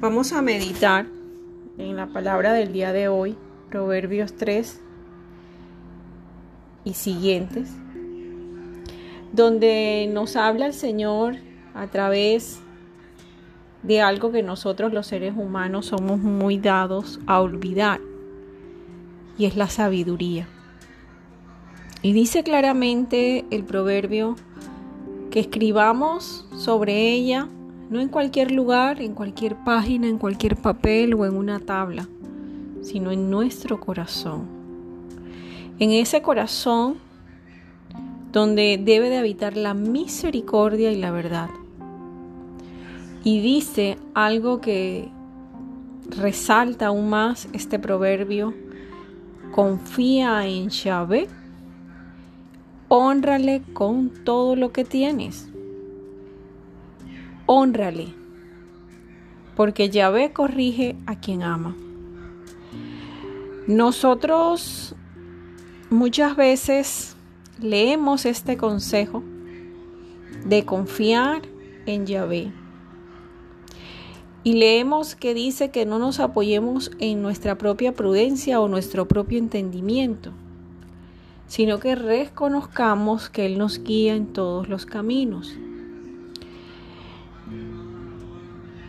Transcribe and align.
Vamos 0.00 0.32
a 0.32 0.40
meditar 0.40 1.04
en 1.76 1.94
la 1.94 2.06
palabra 2.06 2.54
del 2.54 2.72
día 2.72 2.90
de 2.90 3.08
hoy, 3.08 3.36
Proverbios 3.68 4.34
3 4.34 4.80
y 6.84 6.94
siguientes, 6.94 7.68
donde 9.34 10.08
nos 10.10 10.36
habla 10.36 10.64
el 10.64 10.72
Señor 10.72 11.36
a 11.74 11.86
través 11.88 12.60
de 13.82 14.00
algo 14.00 14.32
que 14.32 14.42
nosotros 14.42 14.94
los 14.94 15.06
seres 15.06 15.34
humanos 15.36 15.84
somos 15.88 16.18
muy 16.18 16.56
dados 16.56 17.20
a 17.26 17.42
olvidar, 17.42 18.00
y 19.36 19.44
es 19.44 19.54
la 19.54 19.68
sabiduría. 19.68 20.48
Y 22.00 22.14
dice 22.14 22.42
claramente 22.42 23.44
el 23.50 23.64
proverbio 23.64 24.36
que 25.30 25.40
escribamos 25.40 26.48
sobre 26.56 27.10
ella 27.10 27.48
no 27.90 28.00
en 28.00 28.08
cualquier 28.08 28.52
lugar, 28.52 29.02
en 29.02 29.14
cualquier 29.14 29.56
página, 29.56 30.06
en 30.06 30.16
cualquier 30.16 30.56
papel 30.56 31.12
o 31.14 31.26
en 31.26 31.34
una 31.34 31.58
tabla, 31.58 32.08
sino 32.82 33.10
en 33.10 33.30
nuestro 33.30 33.80
corazón. 33.80 34.46
En 35.80 35.90
ese 35.90 36.22
corazón 36.22 36.98
donde 38.30 38.80
debe 38.80 39.10
de 39.10 39.18
habitar 39.18 39.56
la 39.56 39.74
misericordia 39.74 40.92
y 40.92 40.96
la 40.96 41.10
verdad. 41.10 41.50
Y 43.24 43.40
dice 43.40 43.98
algo 44.14 44.60
que 44.60 45.08
resalta 46.10 46.86
aún 46.86 47.10
más 47.10 47.48
este 47.52 47.80
proverbio, 47.80 48.54
confía 49.50 50.46
en 50.46 50.68
Yahvé, 50.68 51.26
honrale 52.86 53.62
con 53.72 54.10
todo 54.24 54.54
lo 54.54 54.70
que 54.70 54.84
tienes 54.84 55.50
honrale, 57.52 58.14
porque 59.56 59.90
Yahvé 59.90 60.32
corrige 60.32 60.94
a 61.06 61.18
quien 61.18 61.42
ama. 61.42 61.74
Nosotros 63.66 64.94
muchas 65.90 66.36
veces 66.36 67.16
leemos 67.60 68.24
este 68.24 68.56
consejo 68.56 69.24
de 70.44 70.64
confiar 70.64 71.42
en 71.86 72.06
Yahvé. 72.06 72.52
Y 74.44 74.52
leemos 74.52 75.16
que 75.16 75.34
dice 75.34 75.72
que 75.72 75.84
no 75.84 75.98
nos 75.98 76.20
apoyemos 76.20 76.92
en 77.00 77.20
nuestra 77.20 77.58
propia 77.58 77.92
prudencia 77.92 78.60
o 78.60 78.68
nuestro 78.68 79.08
propio 79.08 79.38
entendimiento, 79.38 80.30
sino 81.48 81.80
que 81.80 81.96
reconozcamos 81.96 83.28
que 83.28 83.46
Él 83.46 83.58
nos 83.58 83.82
guía 83.82 84.14
en 84.14 84.32
todos 84.32 84.68
los 84.68 84.86
caminos. 84.86 85.58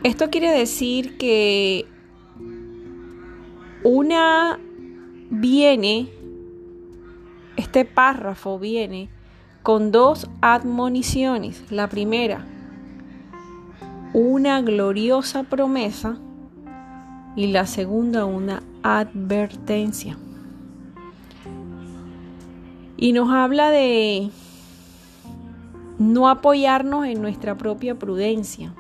Esto 0.04 0.32
quiere 0.32 0.52
decir 0.52 1.16
que 1.18 1.86
una 3.84 4.60
viene, 5.30 6.10
este 7.56 7.86
párrafo 7.86 8.58
viene 8.58 9.10
con 9.62 9.92
dos 9.92 10.28
admoniciones. 10.42 11.64
La 11.70 11.88
primera, 11.88 12.44
una 14.14 14.62
gloriosa 14.62 15.44
promesa 15.44 16.18
y 17.36 17.48
la 17.48 17.68
segunda, 17.68 18.26
una 18.26 18.64
advertencia. 18.82 20.18
Y 22.98 23.14
nos 23.14 23.30
habla 23.30 23.70
de 23.70 24.32
no 26.00 26.28
apoyarnos 26.28 27.06
en 27.06 27.22
nuestra 27.22 27.56
propia 27.56 28.00
prudencia, 28.00 28.74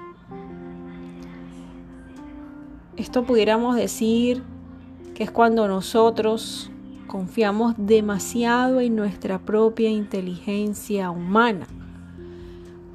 esto 2.97 3.23
pudiéramos 3.23 3.75
decir 3.75 4.43
que 5.13 5.23
es 5.23 5.31
cuando 5.31 5.67
nosotros 5.67 6.71
confiamos 7.07 7.75
demasiado 7.77 8.79
en 8.79 8.95
nuestra 8.95 9.39
propia 9.39 9.89
inteligencia 9.89 11.09
humana. 11.11 11.67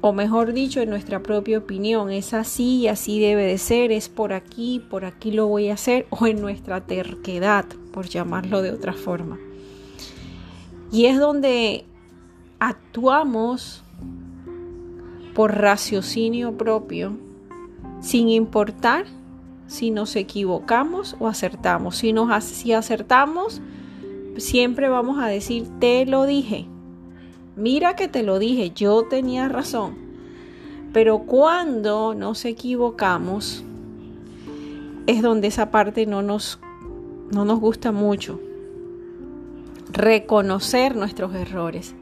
O 0.01 0.13
mejor 0.13 0.53
dicho, 0.53 0.79
en 0.81 0.89
nuestra 0.89 1.21
propia 1.21 1.57
opinión. 1.57 2.11
Es 2.11 2.33
así 2.33 2.87
así 2.87 3.19
debe 3.19 3.43
de 3.45 3.57
ser. 3.57 3.91
Es 3.91 4.09
por 4.09 4.33
aquí, 4.33 4.81
por 4.89 5.05
aquí 5.05 5.31
lo 5.31 5.47
voy 5.47 5.69
a 5.69 5.73
hacer. 5.73 6.05
O 6.09 6.27
en 6.27 6.39
nuestra 6.41 6.81
terquedad, 6.81 7.65
por 7.91 8.07
llamarlo 8.07 8.61
de 8.61 8.71
otra 8.71 8.93
forma. 8.93 9.37
Y 10.91 11.05
es 11.05 11.19
donde 11.19 11.85
actuamos 12.59 13.83
por 15.35 15.55
raciocinio 15.55 16.57
propio, 16.57 17.17
sin 18.01 18.29
importar 18.29 19.05
si 19.67 19.91
nos 19.91 20.15
equivocamos 20.15 21.15
o 21.19 21.27
acertamos. 21.27 21.97
Si, 21.97 22.13
nos, 22.13 22.43
si 22.43 22.73
acertamos, 22.73 23.61
siempre 24.37 24.89
vamos 24.89 25.19
a 25.19 25.27
decir, 25.27 25.67
te 25.79 26.05
lo 26.05 26.25
dije. 26.25 26.65
Mira 27.55 27.95
que 27.95 28.07
te 28.07 28.23
lo 28.23 28.39
dije, 28.39 28.71
yo 28.71 29.03
tenía 29.03 29.49
razón. 29.49 29.95
Pero 30.93 31.19
cuando 31.19 32.13
nos 32.13 32.45
equivocamos, 32.45 33.63
es 35.05 35.21
donde 35.21 35.47
esa 35.47 35.69
parte 35.71 36.05
no 36.05 36.21
nos, 36.21 36.59
no 37.31 37.45
nos 37.45 37.59
gusta 37.59 37.91
mucho. 37.91 38.39
Reconocer 39.91 40.95
nuestros 40.95 41.33
errores. 41.33 41.95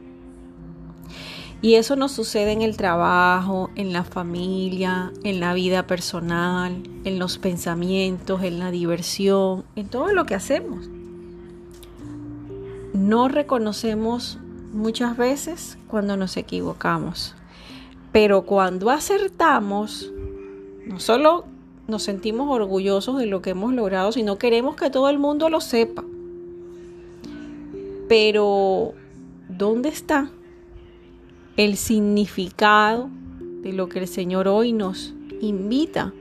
Y 1.66 1.74
eso 1.74 1.96
nos 1.96 2.12
sucede 2.12 2.52
en 2.52 2.62
el 2.62 2.76
trabajo, 2.76 3.70
en 3.74 3.92
la 3.92 4.04
familia, 4.04 5.12
en 5.24 5.40
la 5.40 5.52
vida 5.52 5.84
personal, 5.88 6.80
en 7.02 7.18
los 7.18 7.38
pensamientos, 7.38 8.44
en 8.44 8.60
la 8.60 8.70
diversión, 8.70 9.64
en 9.74 9.88
todo 9.88 10.12
lo 10.12 10.26
que 10.26 10.36
hacemos. 10.36 10.88
No 12.92 13.26
reconocemos 13.26 14.38
muchas 14.72 15.16
veces 15.16 15.76
cuando 15.88 16.16
nos 16.16 16.36
equivocamos, 16.36 17.34
pero 18.12 18.42
cuando 18.42 18.90
acertamos, 18.90 20.12
no 20.86 21.00
solo 21.00 21.46
nos 21.88 22.04
sentimos 22.04 22.48
orgullosos 22.48 23.18
de 23.18 23.26
lo 23.26 23.42
que 23.42 23.50
hemos 23.50 23.74
logrado, 23.74 24.12
sino 24.12 24.38
queremos 24.38 24.76
que 24.76 24.88
todo 24.88 25.08
el 25.08 25.18
mundo 25.18 25.48
lo 25.48 25.60
sepa. 25.60 26.04
Pero, 28.08 28.92
¿dónde 29.48 29.88
está 29.88 30.30
el 31.56 31.76
significado 31.76 33.08
de 33.62 33.72
lo 33.72 33.88
que 33.88 34.00
el 34.00 34.08
Señor 34.08 34.46
hoy 34.46 34.72
nos 34.72 35.14
invita, 35.40 36.12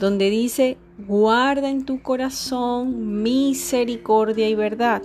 donde 0.00 0.30
dice, 0.30 0.78
guarda 0.98 1.68
en 1.68 1.84
tu 1.84 2.02
corazón 2.02 3.22
misericordia 3.22 4.48
y 4.48 4.54
verdad, 4.54 5.02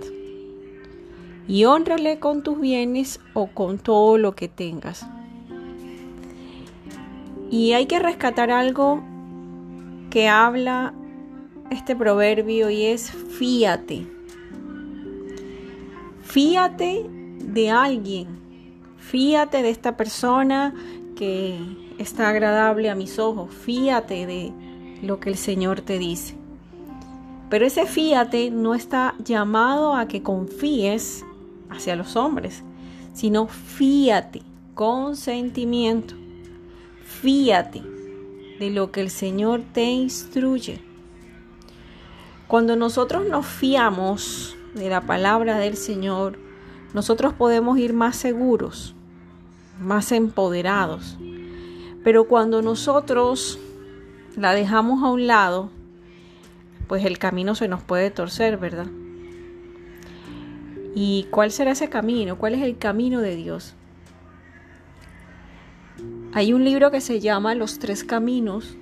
y 1.46 1.64
honrale 1.64 2.18
con 2.18 2.42
tus 2.42 2.58
bienes 2.60 3.20
o 3.34 3.48
con 3.48 3.78
todo 3.78 4.16
lo 4.16 4.34
que 4.34 4.48
tengas. 4.48 5.06
Y 7.50 7.72
hay 7.72 7.86
que 7.86 7.98
rescatar 7.98 8.50
algo 8.50 9.02
que 10.08 10.28
habla 10.28 10.94
este 11.70 11.94
proverbio 11.94 12.70
y 12.70 12.84
es 12.84 13.10
fíate. 13.10 14.06
Fíate 16.22 17.19
de 17.52 17.70
alguien. 17.70 18.28
Fíate 18.98 19.62
de 19.62 19.70
esta 19.70 19.96
persona 19.96 20.74
que 21.16 21.58
está 21.98 22.28
agradable 22.28 22.90
a 22.90 22.94
mis 22.94 23.18
ojos. 23.18 23.52
Fíate 23.54 24.26
de 24.26 24.52
lo 25.02 25.20
que 25.20 25.30
el 25.30 25.36
Señor 25.36 25.80
te 25.80 25.98
dice. 25.98 26.34
Pero 27.48 27.66
ese 27.66 27.86
fíate 27.86 28.50
no 28.50 28.74
está 28.74 29.14
llamado 29.18 29.94
a 29.94 30.06
que 30.06 30.22
confíes 30.22 31.24
hacia 31.68 31.96
los 31.96 32.16
hombres, 32.16 32.62
sino 33.12 33.48
fíate 33.48 34.42
con 34.74 35.16
sentimiento. 35.16 36.14
Fíate 37.04 37.82
de 38.60 38.70
lo 38.70 38.92
que 38.92 39.00
el 39.00 39.10
Señor 39.10 39.62
te 39.72 39.84
instruye. 39.84 40.80
Cuando 42.46 42.76
nosotros 42.76 43.26
nos 43.28 43.46
fiamos 43.46 44.56
de 44.74 44.88
la 44.88 45.00
palabra 45.00 45.58
del 45.58 45.76
Señor, 45.76 46.38
nosotros 46.92 47.32
podemos 47.32 47.78
ir 47.78 47.92
más 47.92 48.16
seguros, 48.16 48.94
más 49.80 50.12
empoderados. 50.12 51.16
Pero 52.02 52.24
cuando 52.24 52.62
nosotros 52.62 53.58
la 54.36 54.54
dejamos 54.54 55.02
a 55.02 55.10
un 55.10 55.26
lado, 55.26 55.70
pues 56.88 57.04
el 57.04 57.18
camino 57.18 57.54
se 57.54 57.68
nos 57.68 57.82
puede 57.82 58.10
torcer, 58.10 58.56
¿verdad? 58.56 58.86
¿Y 60.94 61.26
cuál 61.30 61.52
será 61.52 61.72
ese 61.72 61.88
camino? 61.88 62.36
¿Cuál 62.36 62.54
es 62.54 62.62
el 62.62 62.76
camino 62.78 63.20
de 63.20 63.36
Dios? 63.36 63.74
Hay 66.32 66.52
un 66.52 66.64
libro 66.64 66.90
que 66.90 67.00
se 67.00 67.20
llama 67.20 67.54
Los 67.54 67.78
Tres 67.78 68.02
Caminos. 68.02 68.76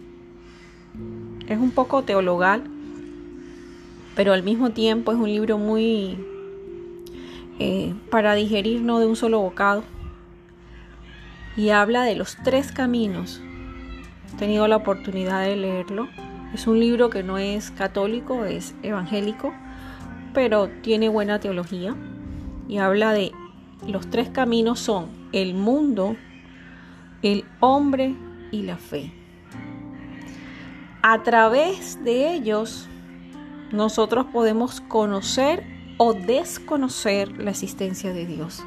Es 1.47 1.59
un 1.59 1.71
poco 1.71 2.03
teologal, 2.03 2.65
pero 4.15 4.33
al 4.33 4.43
mismo 4.43 4.71
tiempo 4.71 5.13
es 5.13 5.19
un 5.19 5.29
libro 5.29 5.59
muy 5.59 6.19
eh, 7.59 7.95
para 8.11 8.35
digerir 8.35 8.83
no 8.83 8.99
de 8.99 9.07
un 9.07 9.17
solo 9.17 9.41
bocado. 9.41 9.85
Y 11.57 11.71
habla 11.71 12.05
de 12.05 12.15
los 12.15 12.37
tres 12.45 12.71
caminos 12.73 13.43
he 14.33 14.37
tenido 14.39 14.69
la 14.69 14.77
oportunidad 14.77 15.43
de 15.43 15.57
leerlo. 15.57 16.09
Es 16.55 16.67
un 16.67 16.81
libro 16.81 17.11
que 17.11 17.23
no 17.23 17.39
es 17.39 17.71
católico, 17.71 18.45
es 18.45 18.75
evangélico, 18.83 19.53
pero 20.33 20.69
tiene 20.83 21.09
buena 21.09 21.41
teología 21.41 21.97
y 22.69 22.79
habla 22.79 23.13
de 23.13 23.33
los 23.87 24.09
tres 24.11 24.29
caminos 24.29 24.81
son 24.81 25.09
el 25.33 25.55
mundo, 25.55 26.17
el 27.23 27.45
hombre 27.61 28.15
y 28.51 28.63
la 28.63 28.77
fe. 28.77 29.13
A 31.03 31.23
través 31.23 32.03
de 32.05 32.33
ellos 32.35 32.89
nosotros 33.73 34.27
podemos 34.33 34.81
conocer 34.81 35.65
o 35.99 36.15
desconocer 36.15 37.37
la 37.39 37.51
existencia 37.51 38.13
de 38.13 38.25
Dios. 38.25 38.65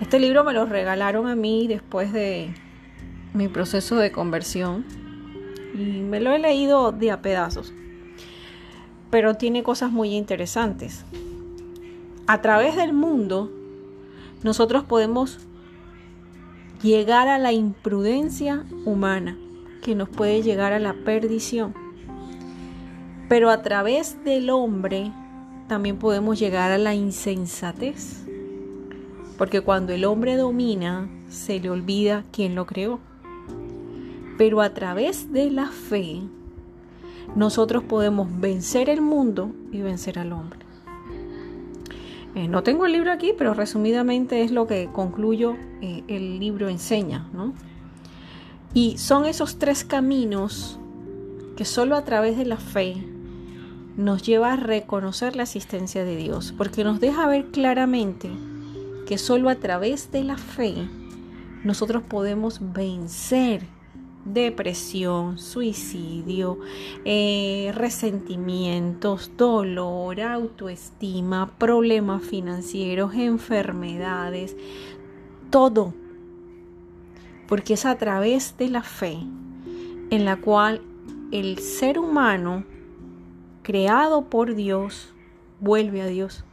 Este 0.00 0.20
libro 0.20 0.44
me 0.44 0.52
lo 0.52 0.66
regalaron 0.66 1.26
a 1.26 1.34
mí 1.34 1.66
después 1.66 2.12
de 2.12 2.54
mi 3.34 3.48
proceso 3.48 3.96
de 3.96 4.12
conversión 4.12 4.84
y 5.74 6.00
me 6.00 6.20
lo 6.20 6.32
he 6.32 6.38
leído 6.38 6.92
de 6.92 7.10
a 7.10 7.22
pedazos, 7.22 7.72
pero 9.10 9.34
tiene 9.34 9.62
cosas 9.62 9.90
muy 9.90 10.14
interesantes. 10.14 11.04
A 12.26 12.42
través 12.42 12.76
del 12.76 12.92
mundo 12.92 13.50
nosotros 14.42 14.84
podemos 14.84 15.38
llegar 16.82 17.28
a 17.28 17.38
la 17.38 17.52
imprudencia 17.52 18.64
humana 18.84 19.38
que 19.82 19.94
nos 19.94 20.08
puede 20.08 20.42
llegar 20.42 20.72
a 20.72 20.78
la 20.78 20.92
perdición. 20.92 21.74
Pero 23.28 23.50
a 23.50 23.62
través 23.62 24.22
del 24.24 24.50
hombre 24.50 25.12
también 25.72 25.96
podemos 25.96 26.38
llegar 26.38 26.70
a 26.70 26.76
la 26.76 26.94
insensatez. 26.94 28.26
Porque 29.38 29.62
cuando 29.62 29.94
el 29.94 30.04
hombre 30.04 30.36
domina, 30.36 31.08
se 31.30 31.60
le 31.60 31.70
olvida 31.70 32.26
quién 32.30 32.54
lo 32.54 32.66
creó. 32.66 33.00
Pero 34.36 34.60
a 34.60 34.74
través 34.74 35.32
de 35.32 35.50
la 35.50 35.68
fe, 35.68 36.20
nosotros 37.34 37.84
podemos 37.84 38.28
vencer 38.38 38.90
el 38.90 39.00
mundo 39.00 39.50
y 39.72 39.80
vencer 39.80 40.18
al 40.18 40.34
hombre. 40.34 40.60
Eh, 42.34 42.48
no 42.48 42.62
tengo 42.62 42.84
el 42.84 42.92
libro 42.92 43.10
aquí, 43.10 43.32
pero 43.38 43.54
resumidamente 43.54 44.42
es 44.42 44.52
lo 44.52 44.66
que 44.66 44.90
concluyo 44.92 45.56
eh, 45.80 46.04
el 46.06 46.38
libro 46.38 46.68
enseña, 46.68 47.30
¿no? 47.32 47.54
Y 48.74 48.98
son 48.98 49.24
esos 49.24 49.58
tres 49.58 49.84
caminos 49.84 50.78
que 51.56 51.64
solo 51.64 51.96
a 51.96 52.04
través 52.04 52.36
de 52.36 52.44
la 52.44 52.58
fe 52.58 53.11
nos 53.96 54.22
lleva 54.22 54.54
a 54.54 54.56
reconocer 54.56 55.36
la 55.36 55.42
existencia 55.42 56.04
de 56.04 56.16
Dios, 56.16 56.54
porque 56.56 56.84
nos 56.84 57.00
deja 57.00 57.26
ver 57.26 57.46
claramente 57.46 58.30
que 59.06 59.18
solo 59.18 59.48
a 59.48 59.56
través 59.56 60.10
de 60.10 60.24
la 60.24 60.36
fe 60.36 60.74
nosotros 61.64 62.02
podemos 62.02 62.60
vencer 62.72 63.62
depresión, 64.24 65.38
suicidio, 65.38 66.58
eh, 67.04 67.72
resentimientos, 67.74 69.32
dolor, 69.36 70.20
autoestima, 70.20 71.50
problemas 71.58 72.22
financieros, 72.22 73.14
enfermedades, 73.14 74.56
todo. 75.50 75.94
Porque 77.48 77.74
es 77.74 77.84
a 77.84 77.98
través 77.98 78.56
de 78.56 78.68
la 78.68 78.82
fe 78.82 79.18
en 80.10 80.24
la 80.24 80.36
cual 80.36 80.82
el 81.32 81.58
ser 81.58 81.98
humano 81.98 82.64
creado 83.62 84.26
por 84.26 84.54
Dios 84.54 85.12
vuelve 85.60 86.02
a 86.02 86.06
Dios. 86.06 86.44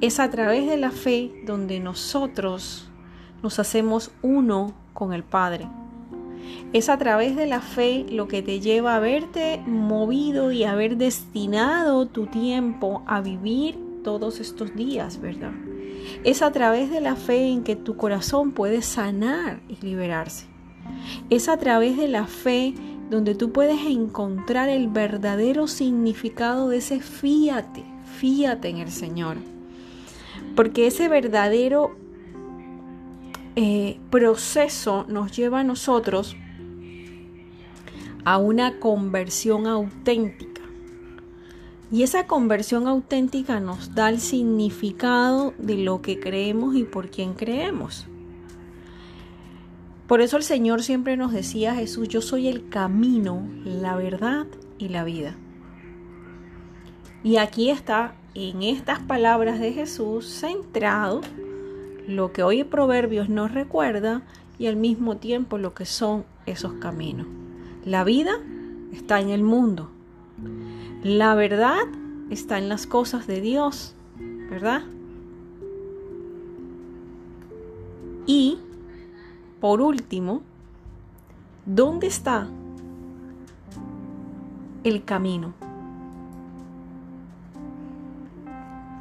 Es 0.00 0.18
a 0.18 0.30
través 0.30 0.66
de 0.66 0.76
la 0.76 0.90
fe 0.90 1.30
donde 1.46 1.78
nosotros 1.78 2.90
nos 3.42 3.58
hacemos 3.58 4.10
uno 4.22 4.74
con 4.94 5.12
el 5.12 5.22
Padre. 5.22 5.68
Es 6.72 6.88
a 6.88 6.98
través 6.98 7.36
de 7.36 7.46
la 7.46 7.60
fe 7.60 8.04
lo 8.10 8.26
que 8.26 8.42
te 8.42 8.60
lleva 8.60 8.96
a 8.96 9.00
verte 9.00 9.62
movido 9.66 10.50
y 10.50 10.64
haber 10.64 10.96
destinado 10.96 12.06
tu 12.06 12.26
tiempo 12.26 13.02
a 13.06 13.20
vivir 13.20 13.78
todos 14.02 14.40
estos 14.40 14.74
días, 14.74 15.20
¿verdad? 15.20 15.52
Es 16.24 16.42
a 16.42 16.50
través 16.50 16.90
de 16.90 17.00
la 17.00 17.14
fe 17.14 17.48
en 17.48 17.62
que 17.62 17.76
tu 17.76 17.96
corazón 17.96 18.52
puede 18.52 18.82
sanar 18.82 19.60
y 19.68 19.76
liberarse. 19.84 20.46
Es 21.30 21.48
a 21.48 21.56
través 21.58 21.96
de 21.96 22.08
la 22.08 22.26
fe 22.26 22.74
donde 23.12 23.34
tú 23.34 23.52
puedes 23.52 23.84
encontrar 23.86 24.70
el 24.70 24.88
verdadero 24.88 25.68
significado 25.68 26.70
de 26.70 26.78
ese 26.78 27.00
fíate, 27.00 27.84
fíate 28.16 28.70
en 28.70 28.78
el 28.78 28.90
Señor. 28.90 29.36
Porque 30.56 30.86
ese 30.86 31.08
verdadero 31.08 31.94
eh, 33.54 34.00
proceso 34.08 35.04
nos 35.08 35.36
lleva 35.36 35.60
a 35.60 35.64
nosotros 35.64 36.36
a 38.24 38.38
una 38.38 38.80
conversión 38.80 39.66
auténtica. 39.66 40.62
Y 41.90 42.04
esa 42.04 42.26
conversión 42.26 42.86
auténtica 42.86 43.60
nos 43.60 43.94
da 43.94 44.08
el 44.08 44.20
significado 44.20 45.52
de 45.58 45.76
lo 45.76 46.00
que 46.00 46.18
creemos 46.18 46.76
y 46.76 46.84
por 46.84 47.10
quién 47.10 47.34
creemos. 47.34 48.06
Por 50.12 50.20
eso 50.20 50.36
el 50.36 50.42
Señor 50.42 50.82
siempre 50.82 51.16
nos 51.16 51.32
decía 51.32 51.74
Jesús, 51.74 52.06
yo 52.06 52.20
soy 52.20 52.46
el 52.46 52.68
camino, 52.68 53.48
la 53.64 53.96
verdad 53.96 54.46
y 54.76 54.90
la 54.90 55.04
vida. 55.04 55.36
Y 57.24 57.38
aquí 57.38 57.70
está, 57.70 58.12
en 58.34 58.62
estas 58.62 58.98
palabras 58.98 59.58
de 59.58 59.72
Jesús, 59.72 60.26
centrado 60.26 61.22
lo 62.06 62.30
que 62.30 62.42
hoy 62.42 62.62
Proverbios 62.62 63.30
nos 63.30 63.54
recuerda 63.54 64.20
y 64.58 64.66
al 64.66 64.76
mismo 64.76 65.16
tiempo 65.16 65.56
lo 65.56 65.72
que 65.72 65.86
son 65.86 66.26
esos 66.44 66.74
caminos. 66.74 67.26
La 67.86 68.04
vida 68.04 68.32
está 68.92 69.18
en 69.18 69.30
el 69.30 69.42
mundo. 69.42 69.88
La 71.02 71.34
verdad 71.34 71.84
está 72.28 72.58
en 72.58 72.68
las 72.68 72.86
cosas 72.86 73.26
de 73.26 73.40
Dios, 73.40 73.94
¿verdad? 74.50 74.82
Y, 78.26 78.58
por 79.62 79.80
último, 79.80 80.42
¿dónde 81.64 82.08
está 82.08 82.46
el 84.84 85.04
camino? 85.04 85.54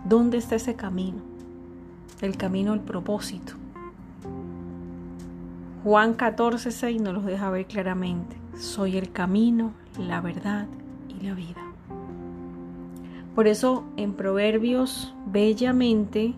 ¿Dónde 0.05 0.37
está 0.37 0.55
ese 0.55 0.75
camino? 0.75 1.31
el 2.21 2.37
camino 2.37 2.73
al 2.73 2.81
propósito. 2.81 3.53
Juan 5.83 6.13
14, 6.13 6.71
6 6.71 7.01
nos 7.01 7.13
los 7.15 7.25
deja 7.25 7.49
ver 7.49 7.65
claramente. 7.65 8.37
Soy 8.57 8.97
el 8.97 9.11
camino, 9.11 9.73
la 9.97 10.21
verdad 10.21 10.67
y 11.09 11.25
la 11.25 11.33
vida. 11.33 11.61
Por 13.33 13.47
eso 13.47 13.83
en 13.97 14.13
Proverbios, 14.13 15.13
bellamente, 15.25 16.35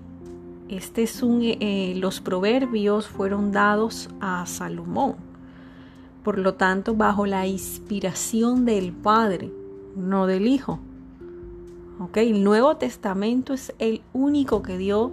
este 0.70 1.06
eh, 1.06 1.94
los 1.98 2.22
proverbios 2.22 3.08
fueron 3.08 3.52
dados 3.52 4.10
a 4.20 4.46
Salomón. 4.46 5.16
Por 6.24 6.40
lo 6.40 6.54
tanto, 6.54 6.96
bajo 6.96 7.26
la 7.26 7.48
inspiración 7.48 8.66
del 8.66 8.94
Padre, 8.94 9.52
no 9.96 10.26
del 10.26 10.48
Hijo. 10.48 10.80
El 12.16 12.44
Nuevo 12.44 12.78
Testamento 12.78 13.54
es 13.54 13.74
el 13.80 14.02
único 14.14 14.62
que 14.62 14.78
dio 14.78 15.12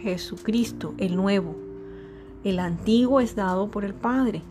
Jesucristo, 0.00 0.94
el 0.98 1.16
nuevo. 1.16 1.54
El 2.44 2.58
antiguo 2.58 3.20
es 3.20 3.36
dado 3.36 3.70
por 3.70 3.84
el 3.84 3.94
Padre, 3.94 4.42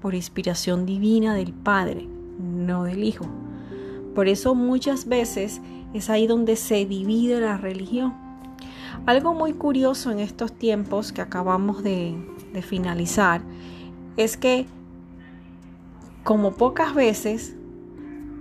por 0.00 0.14
inspiración 0.14 0.86
divina 0.86 1.34
del 1.34 1.52
Padre, 1.52 2.06
no 2.38 2.84
del 2.84 3.02
Hijo. 3.02 3.26
Por 4.14 4.28
eso 4.28 4.54
muchas 4.54 5.06
veces 5.06 5.60
es 5.92 6.10
ahí 6.10 6.26
donde 6.26 6.56
se 6.56 6.86
divide 6.86 7.40
la 7.40 7.56
religión. 7.56 8.21
Algo 9.06 9.34
muy 9.34 9.52
curioso 9.52 10.10
en 10.10 10.20
estos 10.20 10.52
tiempos 10.52 11.12
que 11.12 11.20
acabamos 11.20 11.82
de, 11.82 12.16
finalizar 12.62 13.40
es 14.18 14.36
que 14.36 14.66
como 16.22 16.52
pocas 16.52 16.94
veces, 16.94 17.56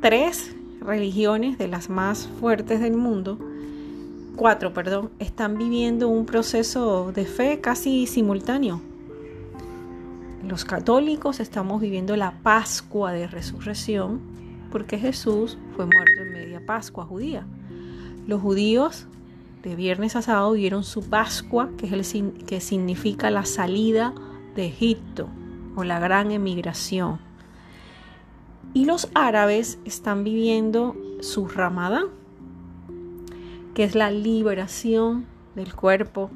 tres 0.02 0.54
religiones 0.82 1.58
de 1.58 1.70
las 1.70 1.90
más 1.90 2.28
fuertes 2.40 2.82
del 2.82 2.98
mundo 2.98 3.40
cuatro, 4.36 4.74
perdón, 4.74 5.12
están 5.20 5.58
viviendo 5.58 6.08
un 6.10 6.26
proceso 6.26 7.12
de 7.12 7.26
fe 7.26 7.62
casi 7.62 8.08
simultáneo. 8.08 8.82
Los 10.44 10.66
católicos 10.66 11.40
estamos 11.40 11.82
viviendo 11.82 12.16
la 12.18 12.32
Pascua 12.42 13.12
de 13.12 13.28
Resurrección 13.28 14.20
porque 14.72 14.98
Jesús 14.98 15.58
fue 15.76 15.86
muerto 15.86 16.22
en 16.22 16.34
media 16.34 16.66
Pascua 16.66 17.06
judía. 17.06 17.46
Los 18.26 18.42
judíos 18.42 19.08
de 19.64 19.76
viernes 19.76 20.16
a 20.16 20.22
sábado 20.22 20.54
vieron 20.54 20.84
su 20.84 21.02
Pascua, 21.10 21.70
que, 21.78 21.86
es 21.86 22.16
el, 22.16 22.34
que 22.46 22.60
significa 22.60 23.30
la 23.30 23.46
salida 23.46 24.14
de 24.56 24.66
Egipto 24.66 25.30
o 25.76 25.84
la 25.84 26.00
gran 26.00 26.32
emigración. 26.32 27.20
Y 28.74 28.86
los 28.86 29.10
árabes 29.14 29.80
están 29.86 30.24
viviendo 30.24 30.96
su 31.20 31.48
Ramadán, 31.48 32.06
que 33.76 33.84
es 33.84 33.96
la 33.96 34.12
liberación 34.12 35.26
del 35.56 35.76
cuerpo 35.76 36.32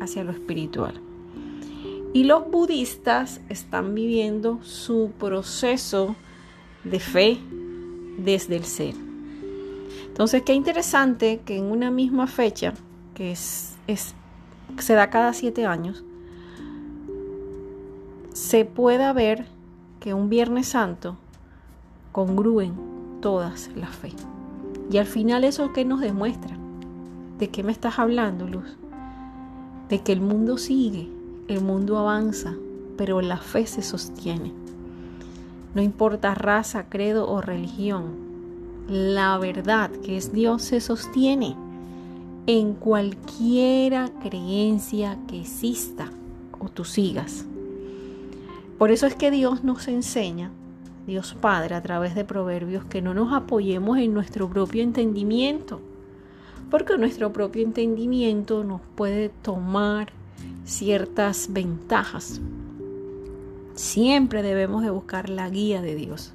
hacia 0.00 0.24
lo 0.24 0.32
espiritual. 0.32 1.00
Y 2.12 2.24
los 2.24 2.50
budistas 2.50 3.40
están 3.48 3.94
viviendo 3.94 4.60
su 4.62 5.12
proceso 5.18 6.16
de 6.84 7.00
fe 7.00 7.38
desde 8.18 8.56
el 8.56 8.64
ser. 8.64 9.07
Entonces, 10.18 10.42
qué 10.42 10.52
interesante 10.52 11.42
que 11.44 11.56
en 11.56 11.66
una 11.66 11.92
misma 11.92 12.26
fecha, 12.26 12.74
que 13.14 13.30
es, 13.30 13.76
se 14.78 14.94
da 14.94 15.10
cada 15.10 15.32
siete 15.32 15.64
años, 15.64 16.02
se 18.32 18.64
pueda 18.64 19.12
ver 19.12 19.46
que 20.00 20.14
un 20.14 20.28
Viernes 20.28 20.66
Santo 20.66 21.16
congrúen 22.10 22.74
todas 23.20 23.70
las 23.76 23.94
fe. 23.94 24.10
Y 24.90 24.96
al 24.96 25.06
final 25.06 25.44
eso 25.44 25.72
que 25.72 25.84
nos 25.84 26.00
demuestra, 26.00 26.58
¿de 27.38 27.50
qué 27.50 27.62
me 27.62 27.70
estás 27.70 28.00
hablando, 28.00 28.48
Luz? 28.48 28.76
De 29.88 30.00
que 30.02 30.10
el 30.10 30.20
mundo 30.20 30.58
sigue, 30.58 31.08
el 31.46 31.60
mundo 31.60 31.96
avanza, 31.96 32.56
pero 32.96 33.20
la 33.20 33.36
fe 33.36 33.68
se 33.68 33.82
sostiene. 33.82 34.52
No 35.76 35.80
importa 35.80 36.34
raza, 36.34 36.88
credo 36.88 37.30
o 37.30 37.40
religión, 37.40 38.27
la 38.88 39.36
verdad 39.38 39.90
que 39.90 40.16
es 40.16 40.32
Dios 40.32 40.62
se 40.62 40.80
sostiene 40.80 41.54
en 42.46 42.72
cualquiera 42.72 44.10
creencia 44.22 45.18
que 45.28 45.40
exista 45.40 46.10
o 46.58 46.68
tú 46.70 46.84
sigas. 46.84 47.44
Por 48.78 48.90
eso 48.90 49.06
es 49.06 49.14
que 49.14 49.30
Dios 49.30 49.64
nos 49.64 49.86
enseña, 49.88 50.50
Dios 51.06 51.36
Padre, 51.38 51.74
a 51.74 51.82
través 51.82 52.14
de 52.14 52.24
proverbios, 52.24 52.84
que 52.86 53.02
no 53.02 53.12
nos 53.12 53.34
apoyemos 53.34 53.98
en 53.98 54.14
nuestro 54.14 54.48
propio 54.48 54.82
entendimiento, 54.82 55.80
porque 56.70 56.96
nuestro 56.96 57.32
propio 57.32 57.64
entendimiento 57.64 58.64
nos 58.64 58.80
puede 58.94 59.28
tomar 59.28 60.12
ciertas 60.64 61.52
ventajas. 61.52 62.40
Siempre 63.74 64.42
debemos 64.42 64.82
de 64.82 64.90
buscar 64.90 65.28
la 65.28 65.50
guía 65.50 65.82
de 65.82 65.94
Dios. 65.94 66.32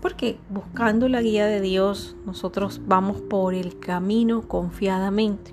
Porque 0.00 0.38
buscando 0.48 1.08
la 1.08 1.22
guía 1.22 1.46
de 1.46 1.60
Dios, 1.60 2.16
nosotros 2.26 2.80
vamos 2.86 3.20
por 3.20 3.54
el 3.54 3.78
camino 3.78 4.42
confiadamente. 4.48 5.52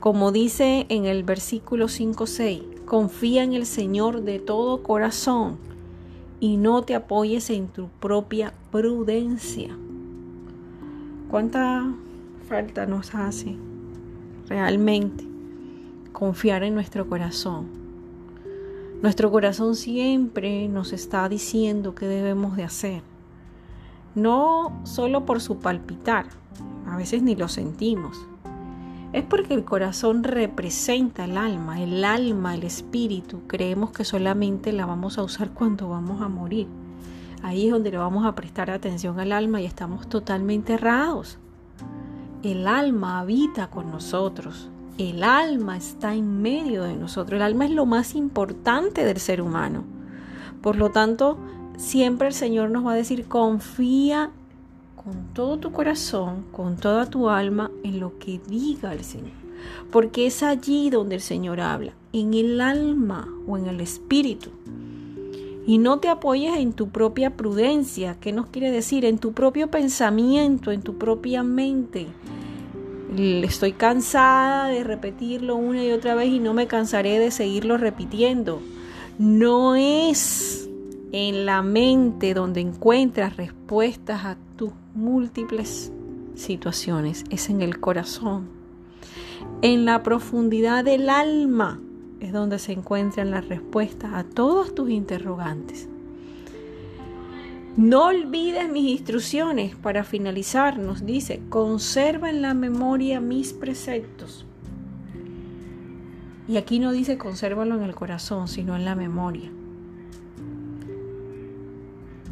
Como 0.00 0.32
dice 0.32 0.86
en 0.88 1.06
el 1.06 1.22
versículo 1.22 1.86
5-6, 1.86 2.76
Confía 2.86 3.42
en 3.42 3.52
el 3.52 3.66
Señor 3.66 4.22
de 4.22 4.38
todo 4.38 4.84
corazón 4.84 5.56
y 6.38 6.56
no 6.56 6.82
te 6.82 6.94
apoyes 6.94 7.50
en 7.50 7.66
tu 7.66 7.88
propia 7.88 8.54
prudencia. 8.70 9.76
¿Cuánta 11.28 11.92
falta 12.48 12.86
nos 12.86 13.12
hace 13.16 13.56
realmente 14.46 15.24
confiar 16.12 16.62
en 16.62 16.74
nuestro 16.74 17.08
corazón? 17.08 17.66
Nuestro 19.02 19.32
corazón 19.32 19.74
siempre 19.74 20.68
nos 20.68 20.92
está 20.92 21.28
diciendo 21.28 21.96
qué 21.96 22.06
debemos 22.06 22.56
de 22.56 22.62
hacer. 22.62 23.15
No 24.16 24.80
solo 24.84 25.26
por 25.26 25.42
su 25.42 25.58
palpitar, 25.58 26.24
a 26.86 26.96
veces 26.96 27.22
ni 27.22 27.36
lo 27.36 27.48
sentimos, 27.48 28.16
es 29.12 29.24
porque 29.24 29.52
el 29.52 29.64
corazón 29.64 30.24
representa 30.24 31.26
el 31.26 31.36
alma, 31.36 31.82
el 31.82 32.02
alma, 32.02 32.54
el 32.54 32.64
espíritu. 32.64 33.42
Creemos 33.46 33.90
que 33.90 34.04
solamente 34.04 34.72
la 34.72 34.86
vamos 34.86 35.18
a 35.18 35.22
usar 35.22 35.50
cuando 35.50 35.90
vamos 35.90 36.22
a 36.22 36.28
morir. 36.28 36.66
Ahí 37.42 37.66
es 37.66 37.72
donde 37.72 37.90
le 37.90 37.98
vamos 37.98 38.24
a 38.24 38.34
prestar 38.34 38.70
atención 38.70 39.20
al 39.20 39.32
alma 39.32 39.60
y 39.60 39.66
estamos 39.66 40.08
totalmente 40.08 40.72
errados. 40.72 41.38
El 42.42 42.66
alma 42.66 43.20
habita 43.20 43.68
con 43.68 43.90
nosotros. 43.90 44.70
El 44.96 45.24
alma 45.24 45.76
está 45.76 46.14
en 46.14 46.40
medio 46.40 46.84
de 46.84 46.96
nosotros. 46.96 47.36
El 47.36 47.42
alma 47.42 47.66
es 47.66 47.70
lo 47.70 47.84
más 47.84 48.14
importante 48.14 49.04
del 49.04 49.18
ser 49.18 49.42
humano. 49.42 49.84
Por 50.62 50.76
lo 50.76 50.90
tanto, 50.90 51.38
siempre 51.76 52.28
el 52.28 52.34
Señor 52.34 52.70
nos 52.70 52.86
va 52.86 52.92
a 52.92 52.96
decir, 52.96 53.26
confía 53.26 54.30
con 54.96 55.34
todo 55.34 55.58
tu 55.58 55.72
corazón, 55.72 56.44
con 56.52 56.76
toda 56.76 57.08
tu 57.08 57.28
alma, 57.28 57.70
en 57.84 58.00
lo 58.00 58.18
que 58.18 58.40
diga 58.48 58.92
el 58.92 59.04
Señor. 59.04 59.36
Porque 59.90 60.26
es 60.26 60.42
allí 60.42 60.90
donde 60.90 61.14
el 61.16 61.20
Señor 61.20 61.60
habla, 61.60 61.92
en 62.12 62.34
el 62.34 62.60
alma 62.60 63.28
o 63.46 63.56
en 63.56 63.66
el 63.66 63.80
espíritu. 63.80 64.50
Y 65.66 65.78
no 65.78 65.98
te 65.98 66.08
apoyes 66.08 66.56
en 66.58 66.72
tu 66.72 66.90
propia 66.90 67.36
prudencia. 67.36 68.16
¿Qué 68.20 68.32
nos 68.32 68.46
quiere 68.46 68.70
decir? 68.70 69.04
En 69.04 69.18
tu 69.18 69.32
propio 69.32 69.68
pensamiento, 69.68 70.70
en 70.70 70.82
tu 70.82 70.96
propia 70.96 71.42
mente. 71.42 72.06
Estoy 73.16 73.72
cansada 73.72 74.68
de 74.68 74.84
repetirlo 74.84 75.56
una 75.56 75.84
y 75.84 75.90
otra 75.90 76.14
vez 76.14 76.28
y 76.28 76.38
no 76.38 76.54
me 76.54 76.66
cansaré 76.66 77.18
de 77.18 77.30
seguirlo 77.30 77.78
repitiendo. 77.78 78.60
No 79.18 79.74
es 79.74 80.65
en 81.12 81.46
la 81.46 81.62
mente 81.62 82.34
donde 82.34 82.60
encuentras 82.60 83.36
respuestas 83.36 84.24
a 84.24 84.36
tus 84.56 84.72
múltiples 84.94 85.92
situaciones, 86.34 87.24
es 87.30 87.48
en 87.48 87.62
el 87.62 87.80
corazón. 87.80 88.48
En 89.62 89.84
la 89.84 90.02
profundidad 90.02 90.84
del 90.84 91.08
alma 91.08 91.80
es 92.20 92.32
donde 92.32 92.58
se 92.58 92.72
encuentran 92.72 93.30
las 93.30 93.48
respuestas 93.48 94.12
a 94.14 94.24
todos 94.24 94.74
tus 94.74 94.90
interrogantes. 94.90 95.88
No 97.76 98.06
olvides 98.06 98.70
mis 98.70 98.90
instrucciones. 98.90 99.76
Para 99.76 100.02
finalizar, 100.02 100.78
nos 100.78 101.04
dice, 101.04 101.42
conserva 101.50 102.30
en 102.30 102.40
la 102.40 102.54
memoria 102.54 103.20
mis 103.20 103.52
preceptos. 103.52 104.46
Y 106.48 106.56
aquí 106.56 106.78
no 106.78 106.92
dice 106.92 107.18
consérvalo 107.18 107.76
en 107.76 107.82
el 107.82 107.94
corazón, 107.94 108.48
sino 108.48 108.76
en 108.76 108.86
la 108.86 108.94
memoria. 108.94 109.50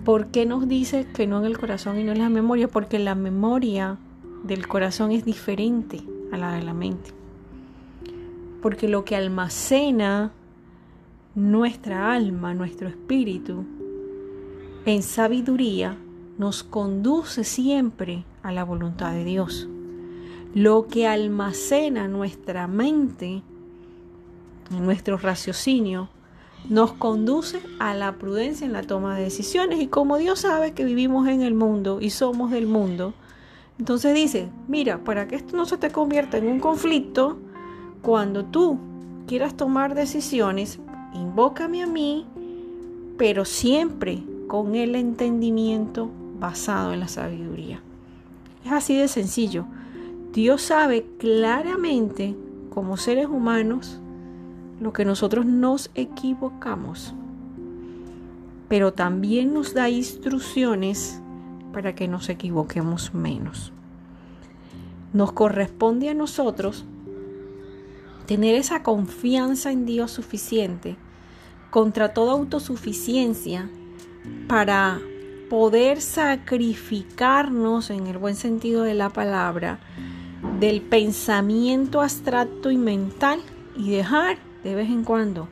¿Por 0.05 0.27
qué 0.27 0.45
nos 0.45 0.69
dice 0.69 1.07
que 1.15 1.27
no 1.27 1.39
en 1.39 1.47
el 1.47 1.59
corazón 1.59 1.99
y 1.99 2.05
no 2.05 2.13
en 2.13 2.19
la 2.19 2.29
memoria? 2.29 2.69
Porque 2.69 2.99
la 2.99 3.15
memoria 3.15 3.97
del 4.43 4.69
corazón 4.69 5.13
es 5.13 5.25
diferente 5.25 6.03
a 6.31 6.37
la 6.37 6.53
de 6.53 6.63
la 6.63 6.75
mente. 6.75 7.11
Porque 8.61 8.87
lo 8.87 9.07
que 9.07 9.17
almacena 9.17 10.31
nuestra 11.35 12.13
alma, 12.13 12.53
nuestro 12.53 12.89
espíritu, 12.89 13.65
en 14.85 15.03
sabiduría, 15.03 15.97
nos 16.37 16.65
conduce 16.65 17.43
siempre 17.43 18.25
a 18.43 18.53
la 18.53 18.63
voluntad 18.63 19.13
de 19.13 19.25
Dios. 19.25 19.69
Lo 20.55 20.87
que 20.87 21.07
almacena 21.07 22.09
nuestra 22.09 22.67
mente, 22.67 23.43
en 24.71 24.85
nuestro 24.85 25.17
raciocinio, 25.17 26.11
nos 26.69 26.93
conduce 26.93 27.61
a 27.79 27.95
la 27.95 28.17
prudencia 28.17 28.67
en 28.67 28.73
la 28.73 28.83
toma 28.83 29.17
de 29.17 29.25
decisiones. 29.25 29.81
Y 29.81 29.89
como 29.89 30.17
Dios 30.17 30.41
sabe 30.41 30.73
que 30.73 30.85
vivimos 30.85 31.29
en 31.29 31.43
el 31.43 31.55
mundo 31.55 31.99
y 32.01 32.11
somos 32.11 32.51
del 32.51 32.67
mundo, 32.67 33.15
entonces 33.79 34.15
dice, 34.15 34.49
mira, 34.69 35.03
para 35.05 35.27
que 35.27 35.37
esto 35.37 35.57
no 35.57 35.67
se 35.67 35.77
te 35.77 35.91
convierta 35.91 36.39
en 36.39 36.49
un 36.49 36.61
conflicto, 36.61 37.39
cuando 38.03 38.45
tú 38.45 38.79
quieras 39.27 39.57
tomar 39.57 39.95
decisiones, 39.95 40.79
invócame 41.15 41.83
a 41.83 41.87
mí, 41.87 42.27
pero 43.17 43.45
siempre 43.45 44.23
con 44.47 44.75
el 44.75 44.95
entendimiento 44.95 46.11
basado 46.39 46.93
en 46.93 47.01
la 47.01 47.09
sabiduría. 47.09 47.81
Es 48.65 48.73
así 48.73 48.97
de 48.97 49.09
sencillo. 49.09 49.65
Dios 50.33 50.63
sabe 50.63 51.07
claramente, 51.19 52.35
como 52.73 52.97
seres 52.97 53.27
humanos, 53.27 54.01
lo 54.85 54.93
que 54.93 55.07
nosotros 55.07 55.47
nos 55.47 55.91
equivocamos, 55.95 57.15
pero 58.69 58.93
también 58.93 59.55
nos 59.55 59.73
da 59.73 59.89
instrucciones 59.89 61.23
para 61.73 61.95
que 61.95 62.07
nos 62.07 62.29
equivoquemos 62.29 63.15
menos. 63.15 63.73
Nos 65.15 65.33
corresponde 65.33 66.11
a 66.11 66.15
nosotros 66.15 66.85
tener 68.27 68.57
esa 68.57 68.83
confianza 68.83 69.73
en 69.73 69.87
Dios 69.87 70.11
suficiente 70.11 70.97
contra 71.71 72.13
toda 72.13 72.33
autosuficiencia 72.33 73.71
para 74.49 75.01
poder 75.49 76.03
sacrificarnos 76.03 77.89
en 77.89 78.07
el 78.07 78.19
buen 78.19 78.37
sentido 78.37 78.83
de 78.83 78.93
la 78.93 79.09
palabra 79.09 79.79
del 80.61 80.83
pensamiento 80.83 82.03
abstracto 82.03 82.71
y 82.71 82.77
mental 82.77 83.41
y 83.77 83.91
dejar 83.91 84.44
de 84.65 84.75
vez 84.75 84.89
en 84.89 85.05
cuando 85.05 85.49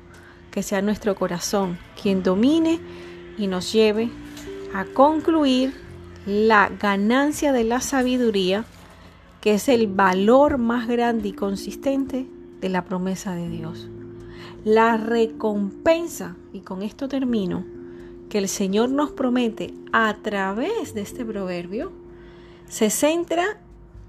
que 0.50 0.62
sea 0.62 0.82
nuestro 0.82 1.14
corazón 1.14 1.78
quien 2.00 2.22
domine 2.22 2.80
y 3.38 3.46
nos 3.46 3.72
lleve 3.72 4.10
a 4.74 4.84
concluir 4.84 5.74
la 6.26 6.68
ganancia 6.68 7.52
de 7.52 7.64
la 7.64 7.80
sabiduría, 7.80 8.64
que 9.40 9.54
es 9.54 9.68
el 9.68 9.86
valor 9.88 10.58
más 10.58 10.86
grande 10.86 11.28
y 11.28 11.32
consistente 11.32 12.26
de 12.60 12.68
la 12.68 12.84
promesa 12.84 13.34
de 13.34 13.48
Dios. 13.48 13.88
La 14.64 14.96
recompensa, 14.96 16.36
y 16.52 16.60
con 16.60 16.82
esto 16.82 17.08
termino, 17.08 17.64
que 18.28 18.38
el 18.38 18.48
Señor 18.48 18.90
nos 18.90 19.10
promete 19.10 19.74
a 19.92 20.16
través 20.22 20.94
de 20.94 21.00
este 21.00 21.24
proverbio, 21.24 21.92
se 22.66 22.88
centra 22.88 23.60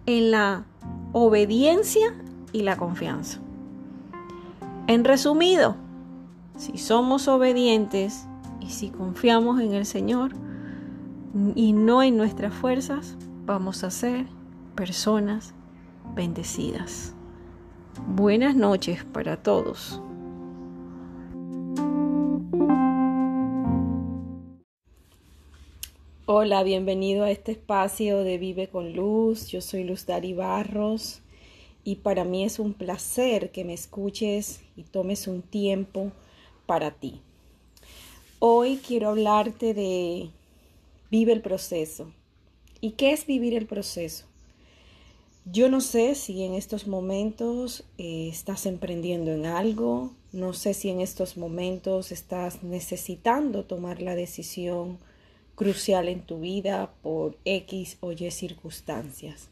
en 0.05 0.31
la 0.31 0.65
obediencia 1.13 2.13
y 2.51 2.61
la 2.61 2.77
confianza. 2.77 3.39
En 4.85 5.05
resumido, 5.05 5.77
si 6.57 6.77
somos 6.77 7.29
obedientes 7.29 8.27
y 8.59 8.69
si 8.69 8.89
confiamos 8.89 9.61
en 9.61 9.73
el 9.73 9.85
Señor 9.85 10.33
y 11.55 11.71
no 11.71 12.03
en 12.03 12.17
nuestras 12.17 12.53
fuerzas, 12.53 13.15
vamos 13.45 13.85
a 13.85 13.91
ser 13.91 14.25
personas 14.75 15.53
bendecidas. 16.15 17.15
Buenas 18.07 18.57
noches 18.57 19.05
para 19.05 19.41
todos. 19.41 20.01
Hola, 26.25 26.61
bienvenido 26.63 27.23
a 27.23 27.31
este 27.31 27.53
espacio 27.53 28.23
de 28.25 28.37
Vive 28.37 28.67
con 28.67 28.91
Luz. 28.91 29.47
Yo 29.47 29.61
soy 29.61 29.85
Luz 29.85 30.05
Dari 30.05 30.33
Barros 30.33 31.22
y 31.83 31.95
para 31.95 32.23
mí 32.23 32.43
es 32.43 32.59
un 32.59 32.73
placer 32.73 33.51
que 33.51 33.63
me 33.63 33.73
escuches 33.73 34.61
y 34.75 34.83
tomes 34.83 35.27
un 35.27 35.41
tiempo 35.41 36.11
para 36.65 36.91
ti. 36.91 37.21
Hoy 38.39 38.79
quiero 38.85 39.09
hablarte 39.09 39.73
de 39.73 40.29
Vive 41.09 41.31
el 41.31 41.41
proceso. 41.41 42.11
¿Y 42.81 42.91
qué 42.91 43.13
es 43.13 43.27
vivir 43.27 43.53
el 43.53 43.67
proceso? 43.67 44.25
Yo 45.45 45.69
no 45.69 45.79
sé 45.79 46.15
si 46.15 46.43
en 46.43 46.53
estos 46.53 46.87
momentos 46.87 47.83
eh, 47.97 48.29
estás 48.29 48.65
emprendiendo 48.65 49.31
en 49.31 49.45
algo, 49.45 50.11
no 50.31 50.53
sé 50.53 50.73
si 50.73 50.89
en 50.89 51.01
estos 51.01 51.37
momentos 51.37 52.11
estás 52.11 52.63
necesitando 52.63 53.65
tomar 53.65 54.01
la 54.01 54.15
decisión 54.15 54.97
crucial 55.55 56.07
en 56.07 56.21
tu 56.21 56.39
vida 56.39 56.93
por 57.03 57.37
X 57.45 57.97
o 57.99 58.11
Y 58.11 58.31
circunstancias. 58.31 59.49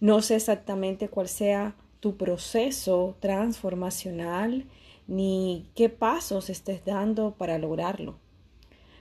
No 0.00 0.22
sé 0.22 0.36
exactamente 0.36 1.08
cuál 1.08 1.28
sea 1.28 1.76
tu 2.00 2.16
proceso 2.16 3.16
transformacional 3.20 4.64
ni 5.06 5.68
qué 5.74 5.90
pasos 5.90 6.48
estés 6.48 6.84
dando 6.84 7.32
para 7.32 7.58
lograrlo. 7.58 8.16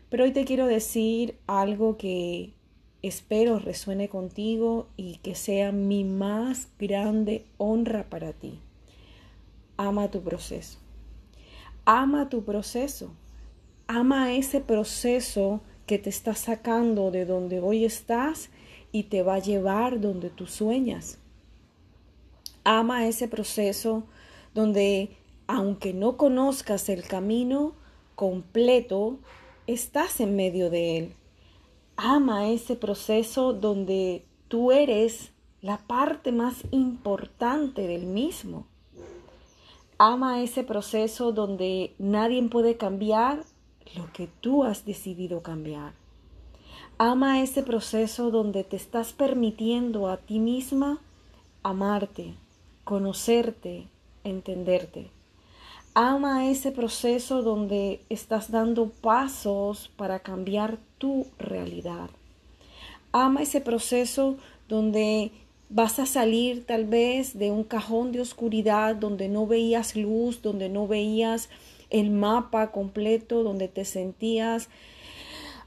Pero 0.10 0.26
hoy 0.26 0.32
te 0.32 0.44
quiero 0.44 0.68
decir 0.68 1.38
algo 1.48 1.96
que 1.98 2.54
espero 3.02 3.60
resuene 3.60 4.10
contigo 4.10 4.88
y 4.98 5.18
que 5.18 5.36
sea 5.36 5.72
mi 5.72 6.04
más 6.04 6.68
grande 6.78 7.46
honra 7.58 8.10
para 8.10 8.34
ti. 8.34 8.60
Ama 9.78 10.12
tu 10.12 10.22
proceso. 10.22 10.80
Ama 11.86 12.28
tu 12.28 12.44
proceso. 12.44 13.12
Ama 13.88 14.34
ese 14.34 14.60
proceso 14.60 15.62
que 15.86 15.98
te 15.98 16.10
está 16.10 16.36
sacando 16.36 17.10
de 17.10 17.26
donde 17.26 17.62
hoy 17.62 17.86
estás 17.86 18.50
y 18.92 19.04
te 19.04 19.24
va 19.24 19.36
a 19.36 19.40
llevar 19.40 20.00
donde 20.00 20.30
tú 20.30 20.48
sueñas. 20.48 21.20
Ama 22.64 23.08
ese 23.08 23.28
proceso 23.28 24.04
donde, 24.54 25.18
aunque 25.48 25.94
no 25.94 26.18
conozcas 26.18 26.90
el 26.90 27.04
camino 27.04 27.74
completo, 28.16 29.20
estás 29.68 30.20
en 30.20 30.36
medio 30.36 30.70
de 30.70 30.98
él 30.98 31.14
ama 32.02 32.48
ese 32.48 32.78
proceso 32.78 33.52
donde 33.52 34.24
tú 34.48 34.72
eres 34.72 35.34
la 35.62 35.78
parte 35.80 36.32
más 36.32 36.64
importante 36.72 37.88
del 37.88 38.06
mismo. 38.06 38.66
Ama 39.98 40.42
ese 40.42 40.64
proceso 40.64 41.34
donde 41.34 41.94
nadie 42.00 42.42
puede 42.44 42.78
cambiar 42.78 43.44
lo 43.98 44.14
que 44.14 44.30
tú 44.40 44.64
has 44.64 44.86
decidido 44.86 45.44
cambiar. 45.44 45.92
Ama 47.02 47.42
ese 47.42 47.64
proceso 47.64 48.30
donde 48.30 48.66
te 48.66 48.76
estás 48.76 49.14
permitiendo 49.14 50.10
a 50.10 50.18
ti 50.18 50.38
misma 50.38 51.00
amarte, 51.64 52.34
conocerte, 52.84 53.88
entenderte. 54.26 55.10
Ama 55.94 56.50
ese 56.50 56.74
proceso 56.74 57.42
donde 57.42 58.02
estás 58.10 58.52
dando 58.52 58.90
pasos 58.90 59.90
para 59.96 60.20
cambiar 60.20 60.78
tu 60.98 61.26
realidad. 61.38 62.10
Ama 63.14 63.44
ese 63.44 63.62
proceso 63.62 64.36
donde 64.68 65.32
vas 65.70 66.00
a 66.00 66.06
salir 66.06 66.66
tal 66.66 66.84
vez 66.84 67.40
de 67.40 67.50
un 67.50 67.64
cajón 67.64 68.12
de 68.12 68.20
oscuridad 68.20 68.94
donde 68.98 69.30
no 69.30 69.48
veías 69.48 69.96
luz, 69.96 70.42
donde 70.42 70.68
no 70.68 70.86
veías 70.86 71.48
el 71.92 72.12
mapa 72.12 72.72
completo, 72.72 73.44
donde 73.44 73.70
te 73.70 73.86
sentías 73.86 74.68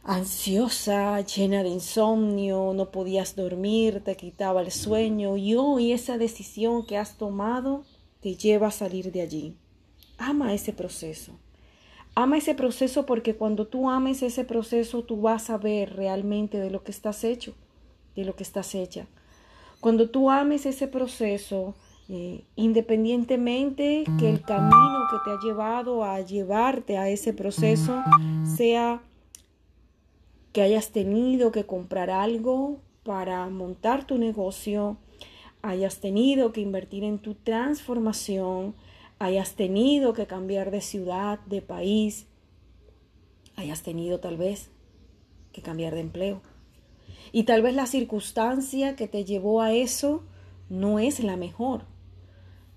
ansiosa, 0.05 1.21
llena 1.21 1.63
de 1.63 1.69
insomnio, 1.69 2.73
no 2.75 2.91
podías 2.91 3.37
dormir, 3.37 4.03
te 4.05 4.17
quitaba 4.17 4.61
el 4.61 4.73
sueño 4.73 5.37
y 5.37 5.55
hoy 5.55 5.93
esa 5.93 6.19
decisión 6.19 6.87
que 6.87 6.99
has 6.99 7.17
tomado 7.17 7.85
te 8.21 8.35
lleva 8.35 8.69
a 8.69 8.73
salir 8.73 9.13
de 9.13 9.23
allí. 9.23 9.57
Ama 10.19 10.55
ese 10.55 10.73
proceso. 10.73 11.33
Ama 12.15 12.39
ese 12.39 12.55
proceso 12.55 13.07
porque 13.07 13.37
cuando 13.37 13.67
tú 13.67 13.89
ames 13.89 14.23
ese 14.23 14.45
proceso, 14.45 15.03
tú 15.03 15.21
vas 15.21 15.51
a 15.51 15.57
ver 15.57 15.97
realmente 15.97 16.59
de 16.59 16.71
lo 16.71 16.83
que 16.85 16.91
estás 16.91 17.25
hecho, 17.25 17.55
de 18.15 18.25
lo 18.25 18.37
que 18.37 18.43
estás 18.43 18.75
hecha. 18.75 19.07
Cuando 19.81 20.11
tú 20.11 20.31
ames 20.31 20.67
ese 20.67 20.89
proceso, 20.89 21.75
eh, 22.09 22.45
independientemente 22.57 24.05
que 24.19 24.29
el 24.29 24.43
camino 24.43 25.07
que 25.11 25.17
te 25.25 25.31
ha 25.31 25.41
llevado 25.43 26.05
a 26.05 26.21
llevarte 26.21 26.99
a 26.99 27.09
ese 27.09 27.33
proceso 27.33 28.03
sea 28.57 29.01
que 30.53 30.63
hayas 30.63 30.91
tenido 30.91 31.51
que 31.51 31.65
comprar 31.65 32.11
algo 32.11 32.81
para 33.03 33.49
montar 33.49 34.07
tu 34.07 34.19
negocio, 34.19 34.99
hayas 35.63 36.01
tenido 36.01 36.53
que 36.53 36.61
invertir 36.61 37.05
en 37.05 37.19
tu 37.19 37.35
transformación, 37.35 38.75
hayas 39.19 39.55
tenido 39.55 40.13
que 40.13 40.27
cambiar 40.27 40.71
de 40.71 40.81
ciudad, 40.81 41.41
de 41.47 41.63
país, 41.63 42.27
hayas 43.57 43.83
tenido 43.83 44.21
tal 44.21 44.37
vez 44.37 44.71
que 45.53 45.63
cambiar 45.63 45.95
de 45.95 46.01
empleo. 46.01 46.43
Y 47.33 47.45
tal 47.45 47.63
vez 47.63 47.75
la 47.75 47.87
circunstancia 47.87 48.97
que 48.97 49.09
te 49.09 49.25
llevó 49.25 49.63
a 49.63 49.73
eso 49.73 50.23
no 50.69 50.99
es 50.99 51.21
la 51.21 51.37
mejor. 51.37 51.85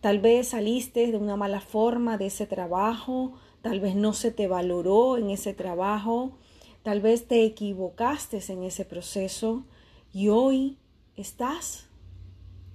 Tal 0.02 0.20
vez 0.20 0.50
saliste 0.50 1.12
de 1.12 1.18
una 1.18 1.36
mala 1.36 1.62
forma 1.62 2.18
de 2.18 2.28
ese 2.28 2.46
trabajo, 2.46 3.34
tal 3.62 3.80
vez 3.80 3.96
no 3.96 4.14
se 4.14 4.32
te 4.32 4.48
valoró 4.48 5.18
en 5.18 5.32
ese 5.32 5.54
trabajo, 5.54 6.38
tal 6.86 7.02
vez 7.02 7.28
te 7.28 7.44
equivocaste 7.44 8.40
en 8.48 8.62
ese 8.62 8.86
proceso 8.86 9.66
y 10.14 10.28
hoy 10.28 10.78
estás 11.16 11.88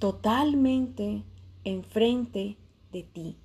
totalmente 0.00 1.22
enfrente 1.62 2.56
de 2.90 3.04
ti. 3.04 3.36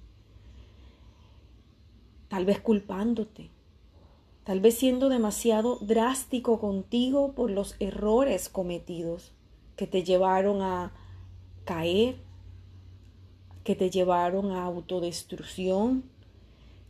Tal 2.29 2.45
vez 2.45 2.59
culpándote, 2.59 3.51
tal 4.43 4.59
vez 4.59 4.75
siendo 4.75 5.07
demasiado 5.09 5.77
drástico 5.81 6.59
contigo 6.59 7.33
por 7.33 7.51
los 7.51 7.75
errores 7.79 8.49
cometidos 8.49 9.33
que 9.75 9.85
te 9.85 10.03
llevaron 10.03 10.63
a 10.63 10.93
caer, 11.63 12.15
que 13.63 13.75
te 13.75 13.91
llevaron 13.91 14.49
a 14.49 14.63
autodestrucción, 14.63 16.05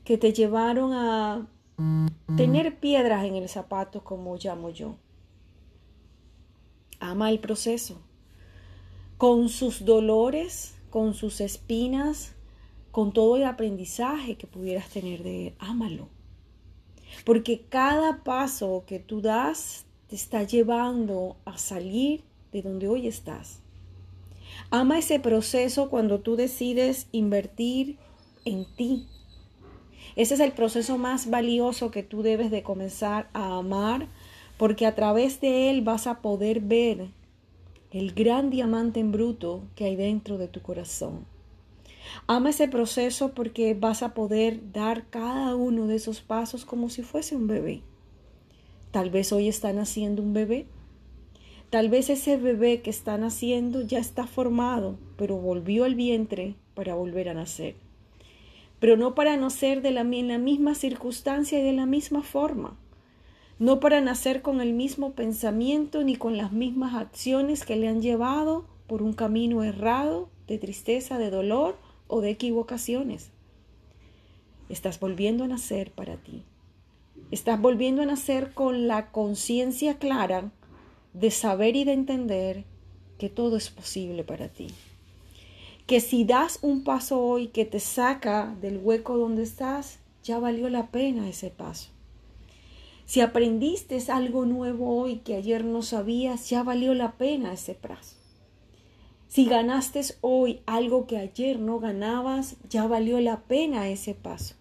que 0.06 0.18
te 0.18 0.32
llevaron 0.32 0.94
a 0.94 1.50
tener 2.38 2.80
piedras 2.80 3.26
en 3.26 3.36
el 3.36 3.50
zapato, 3.50 4.04
como 4.04 4.38
llamo 4.38 4.70
yo. 4.70 4.96
Ama 7.00 7.30
el 7.30 7.40
proceso, 7.40 8.02
con 9.18 9.50
sus 9.50 9.86
dolores, 9.86 10.76
con 10.90 11.14
sus 11.14 11.42
espinas, 11.42 12.34
con 12.92 13.12
todo 13.12 13.36
el 13.36 13.44
aprendizaje 13.44 14.38
que 14.38 14.48
pudieras 14.48 14.90
tener 14.90 15.24
de 15.24 15.48
él. 15.48 15.56
Ámalo. 15.60 16.08
Porque 17.26 17.66
cada 17.68 18.24
paso 18.24 18.84
que 18.88 19.00
tú 19.00 19.22
das 19.22 19.86
te 20.08 20.16
está 20.16 20.44
llevando 20.44 21.36
a 21.46 21.58
salir 21.58 22.24
de 22.52 22.62
donde 22.62 22.88
hoy 22.88 23.08
estás. 23.08 23.60
Ama 24.70 25.00
ese 25.00 25.20
proceso 25.20 25.90
cuando 25.90 26.20
tú 26.22 26.36
decides 26.36 27.08
invertir 27.12 27.98
en 28.46 28.66
ti. 28.76 29.08
Ese 30.16 30.36
es 30.36 30.40
el 30.40 30.54
proceso 30.54 30.98
más 30.98 31.30
valioso 31.30 31.92
que 31.92 32.04
tú 32.04 32.22
debes 32.22 32.52
de 32.52 32.64
comenzar 32.64 33.30
a 33.34 33.58
amar 33.58 34.08
porque 34.58 34.86
a 34.86 34.96
través 34.96 35.42
de 35.42 35.70
él 35.70 35.82
vas 35.82 36.08
a 36.08 36.22
poder 36.22 36.62
ver 36.62 37.10
el 37.92 38.14
gran 38.14 38.50
diamante 38.50 39.00
en 39.00 39.12
bruto 39.12 39.64
que 39.76 39.86
hay 39.86 39.96
dentro 39.96 40.38
de 40.38 40.48
tu 40.48 40.62
corazón. 40.62 41.26
Ama 42.28 42.52
ese 42.52 42.68
proceso 42.68 43.34
porque 43.34 43.74
vas 43.74 44.04
a 44.04 44.14
poder 44.14 44.72
dar 44.72 45.10
cada 45.10 45.56
uno 45.56 45.88
de 45.88 45.96
esos 45.96 46.22
pasos 46.22 46.66
como 46.66 46.90
si 46.90 47.04
fuese 47.04 47.36
un 47.36 47.48
bebé. 47.48 47.82
Tal 48.92 49.10
vez 49.10 49.34
hoy 49.34 49.50
están 49.50 49.80
haciendo 49.80 50.22
un 50.22 50.34
bebé. 50.34 50.68
Tal 51.70 51.90
vez 51.90 52.10
ese 52.10 52.38
bebé 52.38 52.82
que 52.82 52.90
están 52.90 53.24
haciendo 53.24 53.82
ya 53.82 54.00
está 54.00 54.28
formado, 54.28 54.98
pero 55.18 55.36
volvió 55.36 55.84
al 55.84 55.96
vientre 55.96 56.56
para 56.74 56.96
volver 56.96 57.28
a 57.28 57.34
nacer. 57.34 57.76
Pero 58.80 58.98
no 58.98 59.16
para 59.16 59.38
nacer 59.38 59.82
de 59.82 59.92
la, 59.92 60.02
en 60.02 60.28
la 60.28 60.38
misma 60.38 60.76
circunstancia 60.76 61.60
y 61.60 61.64
de 61.64 61.74
la 61.74 61.86
misma 61.86 62.24
forma. 62.24 62.78
No 63.58 63.80
para 63.80 64.02
nacer 64.02 64.42
con 64.42 64.60
el 64.60 64.74
mismo 64.74 65.14
pensamiento 65.14 66.04
ni 66.04 66.18
con 66.18 66.38
las 66.38 66.52
mismas 66.52 66.94
acciones 66.96 67.64
que 67.64 67.78
le 67.78 67.88
han 67.88 68.02
llevado 68.02 68.66
por 68.88 69.02
un 69.02 69.14
camino 69.14 69.64
errado 69.64 70.30
de 70.48 70.58
tristeza, 70.58 71.18
de 71.18 71.30
dolor 71.30 71.78
o 72.08 72.22
de 72.22 72.32
equivocaciones. 72.32 73.32
Estás 74.70 75.00
volviendo 75.00 75.44
a 75.44 75.48
nacer 75.48 75.92
para 75.92 76.18
ti. 76.18 76.44
Estás 77.32 77.62
volviendo 77.62 78.02
a 78.02 78.06
nacer 78.06 78.54
con 78.54 78.88
la 78.88 79.12
conciencia 79.12 79.98
clara 79.98 80.52
de 81.14 81.32
saber 81.32 81.76
y 81.76 81.86
de 81.86 81.94
entender 81.94 82.66
que 83.18 83.30
todo 83.30 83.58
es 83.58 83.70
posible 83.70 84.24
para 84.24 84.50
ti. 84.50 84.68
Que 85.88 86.00
si 86.00 86.24
das 86.24 86.60
un 86.62 86.84
paso 86.84 87.22
hoy 87.22 87.48
que 87.48 87.66
te 87.66 87.80
saca 87.80 88.56
del 88.60 88.78
hueco 88.78 89.18
donde 89.18 89.44
estás, 89.44 90.00
ya 90.24 90.40
valió 90.40 90.70
la 90.70 90.88
pena 90.88 91.30
ese 91.30 91.52
paso. 91.52 91.90
Si 93.06 93.22
aprendiste 93.22 94.00
algo 94.12 94.46
nuevo 94.46 95.00
hoy 95.00 95.18
que 95.18 95.36
ayer 95.36 95.64
no 95.64 95.84
sabías, 95.84 96.50
ya 96.50 96.64
valió 96.64 96.96
la 96.96 97.12
pena 97.12 97.54
ese 97.54 97.76
paso. 97.76 98.16
Si 99.28 99.46
ganaste 99.46 100.02
hoy 100.22 100.62
algo 100.66 101.06
que 101.06 101.18
ayer 101.18 101.60
no 101.60 101.80
ganabas, 101.80 102.56
ya 102.70 102.88
valió 102.88 103.20
la 103.20 103.42
pena 103.42 103.90
ese 103.90 104.16
paso. 104.16 104.56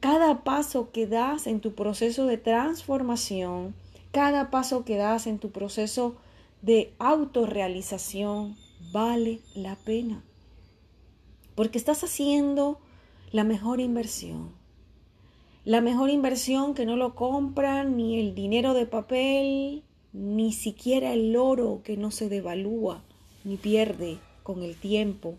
Cada 0.00 0.42
paso 0.42 0.90
que 0.92 1.06
das 1.06 1.46
en 1.46 1.60
tu 1.60 1.74
proceso 1.74 2.26
de 2.26 2.38
transformación, 2.38 3.74
cada 4.12 4.50
paso 4.50 4.84
que 4.84 4.96
das 4.96 5.26
en 5.26 5.38
tu 5.38 5.50
proceso 5.50 6.16
de 6.62 6.92
autorrealización, 6.98 8.56
vale 8.92 9.40
la 9.54 9.76
pena. 9.76 10.22
Porque 11.54 11.78
estás 11.78 12.04
haciendo 12.04 12.80
la 13.32 13.44
mejor 13.44 13.80
inversión. 13.80 14.52
La 15.64 15.80
mejor 15.80 16.10
inversión 16.10 16.74
que 16.74 16.86
no 16.86 16.96
lo 16.96 17.14
compran 17.14 17.96
ni 17.96 18.18
el 18.18 18.34
dinero 18.34 18.74
de 18.74 18.86
papel, 18.86 19.84
ni 20.12 20.52
siquiera 20.52 21.12
el 21.12 21.36
oro 21.36 21.82
que 21.84 21.96
no 21.96 22.10
se 22.10 22.28
devalúa 22.28 23.04
ni 23.44 23.56
pierde 23.56 24.18
con 24.42 24.62
el 24.62 24.76
tiempo 24.76 25.36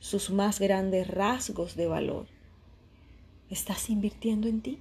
sus 0.00 0.30
más 0.30 0.60
grandes 0.60 1.08
rasgos 1.08 1.76
de 1.76 1.86
valor. 1.86 2.26
Estás 3.50 3.90
invirtiendo 3.90 4.48
en 4.48 4.60
ti. 4.60 4.78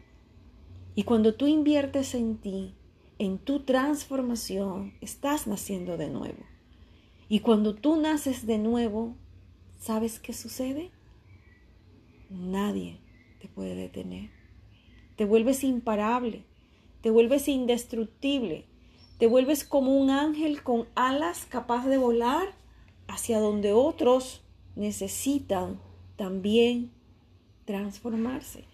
Y 0.96 1.04
cuando 1.04 1.36
tú 1.36 1.48
inviertes 1.48 2.16
en 2.16 2.38
ti, 2.38 2.74
en 3.20 3.38
tu 3.38 3.62
transformación, 3.62 4.94
estás 5.02 5.48
naciendo 5.48 5.98
de 5.98 6.10
nuevo. 6.10 6.44
Y 7.28 7.40
cuando 7.40 7.74
tú 7.74 7.96
naces 7.96 8.46
de 8.46 8.58
nuevo, 8.58 9.16
¿sabes 9.80 10.20
qué 10.20 10.34
sucede? 10.34 10.92
Nadie 12.30 13.00
te 13.40 13.48
puede 13.48 13.76
detener. 13.76 14.30
Te 15.16 15.26
vuelves 15.26 15.64
imparable, 15.64 16.44
te 17.02 17.10
vuelves 17.10 17.48
indestructible, 17.48 18.66
te 19.18 19.28
vuelves 19.28 19.64
como 19.64 19.98
un 19.98 20.10
ángel 20.10 20.62
con 20.62 20.88
alas 20.96 21.46
capaz 21.46 21.88
de 21.88 21.98
volar 21.98 22.54
hacia 23.08 23.40
donde 23.40 23.74
otros 23.74 24.44
necesitan 24.76 25.80
también 26.18 26.92
transformarse. 27.66 28.66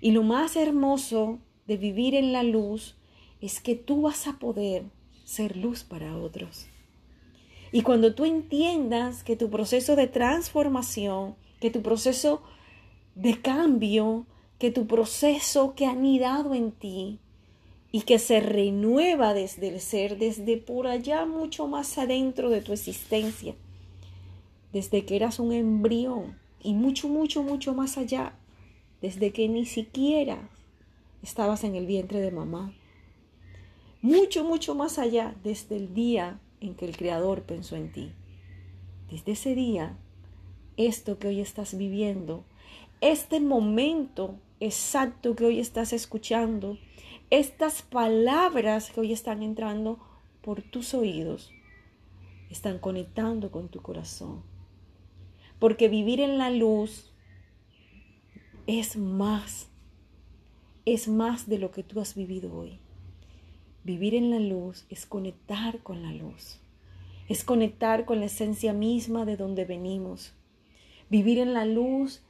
Y 0.00 0.12
lo 0.12 0.22
más 0.22 0.56
hermoso 0.56 1.38
de 1.66 1.78
vivir 1.78 2.14
en 2.14 2.32
la 2.32 2.42
luz 2.42 2.96
es 3.40 3.60
que 3.60 3.74
tú 3.74 4.02
vas 4.02 4.26
a 4.26 4.38
poder 4.38 4.84
ser 5.24 5.56
luz 5.56 5.84
para 5.84 6.16
otros. 6.16 6.68
Y 7.74 7.82
cuando 7.82 8.14
tú 8.14 8.24
entiendas 8.24 9.24
que 9.24 9.34
tu 9.34 9.50
proceso 9.50 9.96
de 9.96 10.06
transformación, 10.06 11.34
que 11.58 11.72
tu 11.72 11.82
proceso 11.82 12.40
de 13.16 13.40
cambio, 13.42 14.26
que 14.60 14.70
tu 14.70 14.86
proceso 14.86 15.74
que 15.74 15.86
ha 15.86 15.90
anidado 15.90 16.54
en 16.54 16.70
ti 16.70 17.18
y 17.90 18.02
que 18.02 18.20
se 18.20 18.38
renueva 18.38 19.34
desde 19.34 19.66
el 19.66 19.80
ser, 19.80 20.18
desde 20.18 20.56
por 20.56 20.86
allá 20.86 21.26
mucho 21.26 21.66
más 21.66 21.98
adentro 21.98 22.48
de 22.48 22.60
tu 22.60 22.72
existencia, 22.72 23.56
desde 24.72 25.04
que 25.04 25.16
eras 25.16 25.40
un 25.40 25.50
embrión 25.50 26.38
y 26.62 26.74
mucho, 26.74 27.08
mucho, 27.08 27.42
mucho 27.42 27.74
más 27.74 27.98
allá, 27.98 28.36
desde 29.02 29.32
que 29.32 29.48
ni 29.48 29.66
siquiera 29.66 30.48
estabas 31.24 31.64
en 31.64 31.74
el 31.74 31.86
vientre 31.86 32.20
de 32.20 32.30
mamá, 32.30 32.72
mucho, 34.00 34.44
mucho 34.44 34.76
más 34.76 35.00
allá, 35.00 35.34
desde 35.42 35.74
el 35.74 35.92
día 35.92 36.38
en 36.60 36.74
que 36.74 36.84
el 36.84 36.96
Creador 36.96 37.42
pensó 37.42 37.76
en 37.76 37.92
ti. 37.92 38.12
Desde 39.10 39.32
ese 39.32 39.54
día, 39.54 39.96
esto 40.76 41.18
que 41.18 41.28
hoy 41.28 41.40
estás 41.40 41.76
viviendo, 41.76 42.44
este 43.00 43.40
momento 43.40 44.38
exacto 44.60 45.36
que 45.36 45.44
hoy 45.44 45.60
estás 45.60 45.92
escuchando, 45.92 46.78
estas 47.30 47.82
palabras 47.82 48.90
que 48.90 49.00
hoy 49.00 49.12
están 49.12 49.42
entrando 49.42 49.98
por 50.42 50.62
tus 50.62 50.94
oídos, 50.94 51.52
están 52.50 52.78
conectando 52.78 53.50
con 53.50 53.68
tu 53.68 53.82
corazón. 53.82 54.42
Porque 55.58 55.88
vivir 55.88 56.20
en 56.20 56.38
la 56.38 56.50
luz 56.50 57.12
es 58.66 58.96
más, 58.96 59.68
es 60.84 61.08
más 61.08 61.48
de 61.48 61.58
lo 61.58 61.70
que 61.70 61.82
tú 61.82 62.00
has 62.00 62.14
vivido 62.14 62.54
hoy. 62.54 62.78
Vivir 63.84 64.14
en 64.14 64.30
la 64.30 64.38
luz 64.38 64.86
es 64.88 65.04
conectar 65.04 65.80
con 65.80 66.02
la 66.02 66.10
luz, 66.10 66.58
es 67.28 67.44
conectar 67.44 68.06
con 68.06 68.18
la 68.18 68.26
esencia 68.26 68.72
misma 68.72 69.26
de 69.26 69.36
donde 69.36 69.66
venimos. 69.66 70.32
Vivir 71.10 71.38
en 71.38 71.52
la 71.52 71.66
luz 71.66 72.22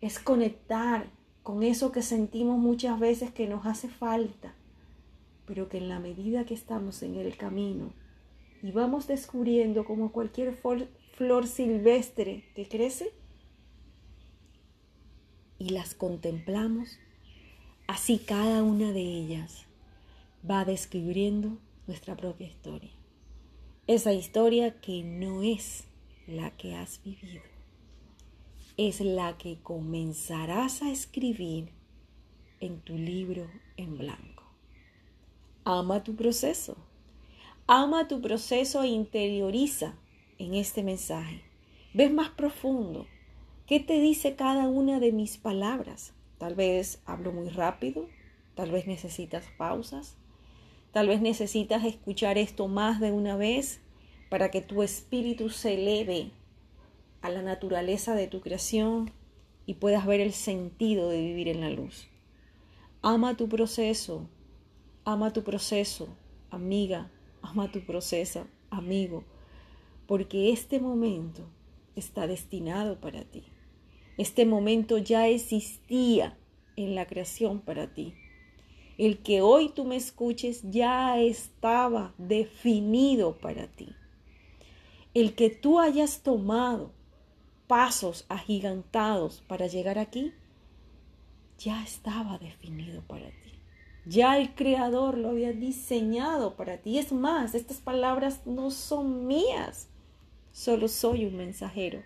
es 0.00 0.18
conectar 0.18 1.06
con 1.44 1.62
eso 1.62 1.92
que 1.92 2.02
sentimos 2.02 2.58
muchas 2.58 2.98
veces 2.98 3.30
que 3.30 3.46
nos 3.46 3.64
hace 3.64 3.88
falta, 3.88 4.56
pero 5.46 5.68
que 5.68 5.78
en 5.78 5.88
la 5.88 6.00
medida 6.00 6.46
que 6.46 6.54
estamos 6.54 7.04
en 7.04 7.14
el 7.14 7.36
camino 7.36 7.92
y 8.60 8.72
vamos 8.72 9.06
descubriendo 9.06 9.84
como 9.84 10.10
cualquier 10.10 10.52
flor 10.52 11.46
silvestre 11.46 12.42
que 12.56 12.66
crece 12.66 13.12
y 15.60 15.68
las 15.68 15.94
contemplamos, 15.94 16.98
así 17.86 18.18
cada 18.18 18.64
una 18.64 18.90
de 18.90 19.02
ellas 19.02 19.66
va 20.48 20.64
descubriendo 20.64 21.58
nuestra 21.86 22.16
propia 22.16 22.46
historia. 22.46 22.90
Esa 23.86 24.12
historia 24.12 24.80
que 24.80 25.02
no 25.02 25.42
es 25.42 25.84
la 26.26 26.50
que 26.50 26.74
has 26.74 27.02
vivido, 27.02 27.42
es 28.76 29.00
la 29.00 29.36
que 29.38 29.58
comenzarás 29.62 30.82
a 30.82 30.90
escribir 30.90 31.70
en 32.60 32.80
tu 32.80 32.96
libro 32.96 33.48
en 33.76 33.98
blanco. 33.98 34.44
Ama 35.64 36.02
tu 36.02 36.16
proceso. 36.16 36.76
Ama 37.66 38.08
tu 38.08 38.20
proceso 38.20 38.82
e 38.82 38.88
interioriza 38.88 39.94
en 40.38 40.54
este 40.54 40.82
mensaje. 40.82 41.42
Ves 41.94 42.12
más 42.12 42.30
profundo. 42.30 43.06
¿Qué 43.66 43.78
te 43.78 44.00
dice 44.00 44.34
cada 44.34 44.68
una 44.68 44.98
de 44.98 45.12
mis 45.12 45.36
palabras? 45.36 46.14
Tal 46.38 46.54
vez 46.54 47.00
hablo 47.06 47.32
muy 47.32 47.48
rápido, 47.48 48.08
tal 48.54 48.70
vez 48.70 48.86
necesitas 48.86 49.44
pausas, 49.56 50.16
Tal 50.92 51.08
vez 51.08 51.20
necesitas 51.20 51.84
escuchar 51.84 52.36
esto 52.36 52.68
más 52.68 53.00
de 53.00 53.12
una 53.12 53.36
vez 53.36 53.80
para 54.28 54.50
que 54.50 54.60
tu 54.60 54.82
espíritu 54.82 55.48
se 55.48 55.74
eleve 55.74 56.30
a 57.22 57.30
la 57.30 57.42
naturaleza 57.42 58.14
de 58.14 58.26
tu 58.26 58.40
creación 58.40 59.10
y 59.64 59.74
puedas 59.74 60.06
ver 60.06 60.20
el 60.20 60.32
sentido 60.32 61.08
de 61.08 61.20
vivir 61.20 61.48
en 61.48 61.60
la 61.60 61.70
luz. 61.70 62.08
Ama 63.00 63.36
tu 63.36 63.48
proceso, 63.48 64.28
ama 65.04 65.32
tu 65.32 65.42
proceso, 65.42 66.08
amiga, 66.50 67.10
ama 67.40 67.72
tu 67.72 67.84
proceso, 67.86 68.46
amigo, 68.70 69.24
porque 70.06 70.52
este 70.52 70.78
momento 70.78 71.48
está 71.96 72.26
destinado 72.26 73.00
para 73.00 73.24
ti. 73.24 73.44
Este 74.18 74.44
momento 74.44 74.98
ya 74.98 75.26
existía 75.26 76.36
en 76.76 76.94
la 76.94 77.06
creación 77.06 77.60
para 77.60 77.94
ti. 77.94 78.14
El 78.98 79.18
que 79.18 79.40
hoy 79.40 79.70
tú 79.70 79.84
me 79.84 79.96
escuches 79.96 80.62
ya 80.70 81.18
estaba 81.18 82.14
definido 82.18 83.36
para 83.38 83.66
ti. 83.66 83.94
El 85.14 85.34
que 85.34 85.50
tú 85.50 85.78
hayas 85.78 86.22
tomado 86.22 86.92
pasos 87.66 88.26
agigantados 88.28 89.42
para 89.46 89.66
llegar 89.66 89.98
aquí, 89.98 90.32
ya 91.58 91.82
estaba 91.82 92.38
definido 92.38 93.02
para 93.02 93.26
ti. 93.26 93.52
Ya 94.04 94.36
el 94.36 94.54
Creador 94.54 95.16
lo 95.16 95.30
había 95.30 95.52
diseñado 95.52 96.56
para 96.56 96.78
ti. 96.78 96.98
Es 96.98 97.12
más, 97.12 97.54
estas 97.54 97.78
palabras 97.78 98.46
no 98.46 98.70
son 98.70 99.26
mías. 99.26 99.88
Solo 100.50 100.88
soy 100.88 101.24
un 101.24 101.36
mensajero 101.36 102.02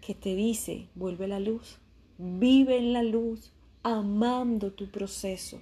que 0.00 0.14
te 0.14 0.34
dice, 0.34 0.88
vuelve 0.94 1.28
la 1.28 1.40
luz, 1.40 1.78
vive 2.18 2.78
en 2.78 2.92
la 2.92 3.02
luz, 3.02 3.52
amando 3.82 4.72
tu 4.72 4.90
proceso. 4.90 5.60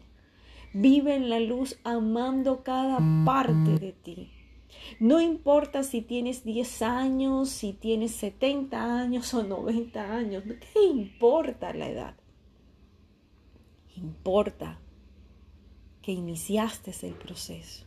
Vive 0.73 1.15
en 1.15 1.31
la 1.31 1.41
luz 1.41 1.79
amando 1.85 2.63
cada 2.63 2.99
parte 3.25 3.79
de 3.79 3.93
ti. 3.93 4.31
No 5.01 5.21
importa 5.21 5.83
si 5.83 6.03
tienes 6.03 6.45
10 6.45 6.83
años, 6.83 7.49
si 7.49 7.73
tienes 7.73 8.13
70 8.13 9.01
años 9.01 9.33
o 9.35 9.43
90 9.43 10.15
años, 10.15 10.45
¿qué 10.45 10.85
importa 10.85 11.73
la 11.73 11.89
edad? 11.89 12.15
Importa 13.97 14.79
que 16.03 16.13
iniciaste 16.13 16.93
el 17.03 17.15
proceso. 17.15 17.85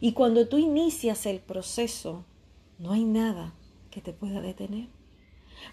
Y 0.00 0.12
cuando 0.12 0.48
tú 0.48 0.58
inicias 0.58 1.26
el 1.26 1.40
proceso, 1.40 2.24
no 2.78 2.92
hay 2.92 3.04
nada 3.04 3.54
que 3.90 4.00
te 4.00 4.12
pueda 4.12 4.40
detener. 4.40 4.88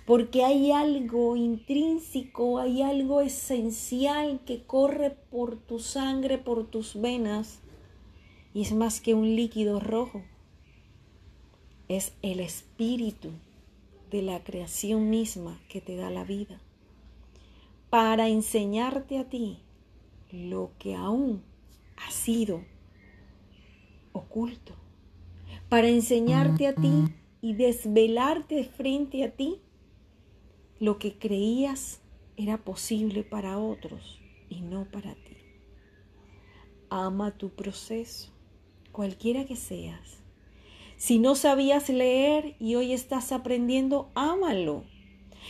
Porque 0.06 0.44
hay 0.44 0.72
algo 0.72 1.36
intrínseco, 1.36 2.60
hay 2.60 2.82
algo 2.82 3.22
esencial 3.22 4.42
que 4.46 4.64
corre 4.64 5.12
por 5.12 5.58
tu 5.58 5.80
sangre, 5.80 6.38
por 6.38 6.68
tus 6.68 7.00
venas, 7.00 7.60
y 8.54 8.62
es 8.62 8.74
más 8.74 9.02
que 9.02 9.14
un 9.14 9.36
líquido 9.36 9.80
rojo, 9.80 10.24
es 11.88 12.14
el 12.22 12.40
espíritu 12.40 13.32
de 14.10 14.22
la 14.22 14.44
creación 14.44 15.10
misma 15.10 15.60
que 15.70 15.82
te 15.82 15.96
da 15.96 16.10
la 16.10 16.24
vida, 16.24 16.60
para 17.90 18.28
enseñarte 18.28 19.18
a 19.18 19.30
ti 19.30 19.60
lo 20.32 20.72
que 20.80 20.96
aún 20.96 21.44
ha 21.98 22.12
sido 22.12 22.64
oculto, 24.14 24.74
para 25.70 25.88
enseñarte 25.88 26.68
a 26.68 26.76
ti 26.76 27.06
y 27.42 27.54
desvelarte 27.54 28.64
frente 28.64 29.24
a 29.24 29.32
ti 29.32 29.62
lo 30.82 30.98
que 30.98 31.20
creías 31.20 32.02
era 32.38 32.58
posible 32.58 33.22
para 33.22 33.60
otros 33.60 34.20
y 34.50 34.62
no 34.62 34.86
para 34.86 35.14
ti. 35.14 35.38
Ama 36.90 37.38
tu 37.38 37.52
proceso, 37.52 38.32
cualquiera 38.92 39.46
que 39.46 39.56
seas. 39.56 40.24
Si 40.98 41.20
no 41.20 41.36
sabías 41.36 41.88
leer 41.88 42.56
y 42.60 42.74
hoy 42.74 42.94
estás 42.94 43.32
aprendiendo, 43.32 44.10
ámalo. 44.16 44.84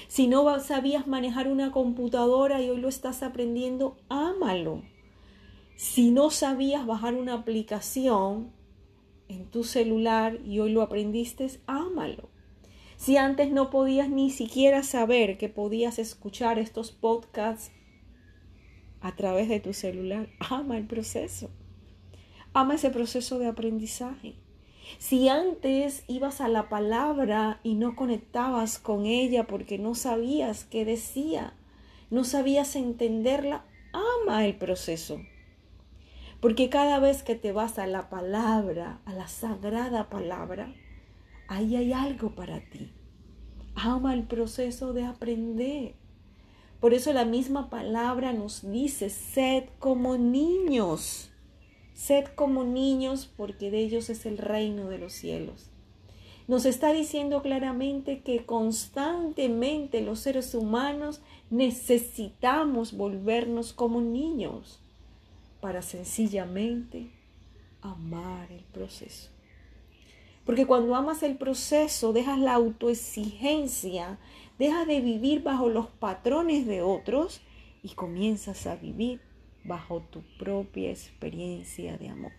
Si 0.10 0.28
no 0.28 0.60
sabías 0.60 1.08
manejar 1.08 1.48
una 1.48 1.72
computadora 1.72 2.62
y 2.62 2.70
hoy 2.70 2.82
lo 2.82 2.90
estás 2.90 3.24
aprendiendo, 3.24 3.96
ámalo. 4.10 4.82
Si 5.78 6.12
no 6.12 6.30
sabías 6.30 6.86
bajar 6.86 7.16
una 7.16 7.36
aplicación 7.36 8.52
en 9.30 9.46
tu 9.46 9.64
celular 9.64 10.42
y 10.44 10.60
hoy 10.60 10.74
lo 10.74 10.82
aprendiste, 10.82 11.50
ámalo. 11.68 12.41
Si 13.02 13.18
antes 13.18 13.50
no 13.50 13.72
podías 13.72 14.10
ni 14.10 14.30
siquiera 14.30 14.84
saber 14.84 15.40
que 15.40 15.50
podías 15.50 15.98
escuchar 15.98 16.60
estos 16.60 16.92
podcasts 16.92 17.72
a 19.02 19.16
través 19.16 19.50
de 19.50 19.60
tu 19.60 19.74
celular, 19.74 20.30
ama 20.40 20.78
el 20.78 20.86
proceso. 20.86 21.50
Ama 22.54 22.76
ese 22.76 22.92
proceso 22.92 23.40
de 23.40 23.48
aprendizaje. 23.48 24.36
Si 25.00 25.30
antes 25.30 26.04
ibas 26.08 26.42
a 26.42 26.48
la 26.48 26.70
palabra 26.70 27.60
y 27.64 27.74
no 27.74 27.96
conectabas 27.96 28.78
con 28.78 29.08
ella 29.08 29.48
porque 29.48 29.80
no 29.80 29.96
sabías 29.96 30.66
qué 30.66 30.86
decía, 30.86 31.56
no 32.12 32.24
sabías 32.24 32.76
entenderla, 32.76 33.66
ama 34.26 34.46
el 34.46 34.56
proceso. 34.58 35.20
Porque 36.40 36.70
cada 36.70 37.00
vez 37.00 37.24
que 37.24 37.34
te 37.34 37.52
vas 37.52 37.80
a 37.80 37.88
la 37.88 38.12
palabra, 38.12 39.02
a 39.06 39.14
la 39.14 39.28
sagrada 39.28 40.08
palabra, 40.08 40.72
ahí 41.52 41.76
hay 41.76 41.92
algo 41.92 42.34
para 42.34 42.62
ti. 42.62 42.90
Ama 43.76 44.14
el 44.14 44.24
proceso 44.24 44.94
de 44.94 45.04
aprender. 45.04 45.96
Por 46.80 46.94
eso 46.94 47.12
la 47.12 47.26
misma 47.26 47.70
palabra 47.70 48.32
nos 48.32 48.72
dice, 48.72 49.10
sed 49.10 49.66
como 49.78 50.18
niños. 50.18 51.30
Sed 51.94 52.26
como 52.36 52.64
niños 52.64 53.30
porque 53.36 53.70
de 53.70 53.80
ellos 53.80 54.10
es 54.10 54.26
el 54.26 54.38
reino 54.38 54.88
de 54.88 54.98
los 54.98 55.12
cielos. 55.12 55.70
Nos 56.48 56.66
está 56.66 56.94
diciendo 56.94 57.42
claramente 57.42 58.22
que 58.22 58.46
constantemente 58.46 60.02
los 60.02 60.20
seres 60.20 60.56
humanos 60.56 61.22
necesitamos 61.50 62.94
volvernos 62.94 63.74
como 63.74 64.02
niños 64.02 64.80
para 65.60 65.82
sencillamente 65.82 67.12
amar 67.82 68.52
el 68.52 68.64
proceso. 68.64 69.30
Porque 70.46 70.66
cuando 70.66 70.96
amas 70.96 71.24
el 71.24 71.38
proceso, 71.38 72.14
dejas 72.14 72.40
la 72.40 72.54
autoexigencia, 72.54 74.18
dejas 74.58 74.88
de 74.88 75.02
vivir 75.02 75.44
bajo 75.44 75.70
los 75.70 75.88
patrones 75.88 76.66
de 76.66 76.82
otros 76.82 77.42
y 77.84 77.90
comienzas 77.90 78.68
a 78.68 78.76
vivir 78.76 79.22
bajo 79.64 80.02
tu 80.02 80.22
propia 80.40 80.90
experiencia 80.90 81.98
de 81.98 82.10
amor. 82.10 82.32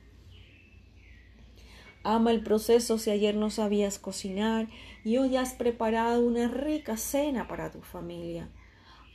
Ama 2.05 2.33
el 2.33 2.43
proceso 2.43 2.99
si 2.99 3.11
ayer 3.11 3.37
no 3.37 3.51
sabías 3.51 4.01
cocinar 4.01 4.69
y 5.05 5.19
hoy 5.19 5.37
has 5.37 5.55
preparado 5.55 6.27
una 6.27 6.49
rica 6.49 6.97
cena 6.97 7.47
para 7.47 7.71
tu 7.71 7.81
familia. 7.81 8.51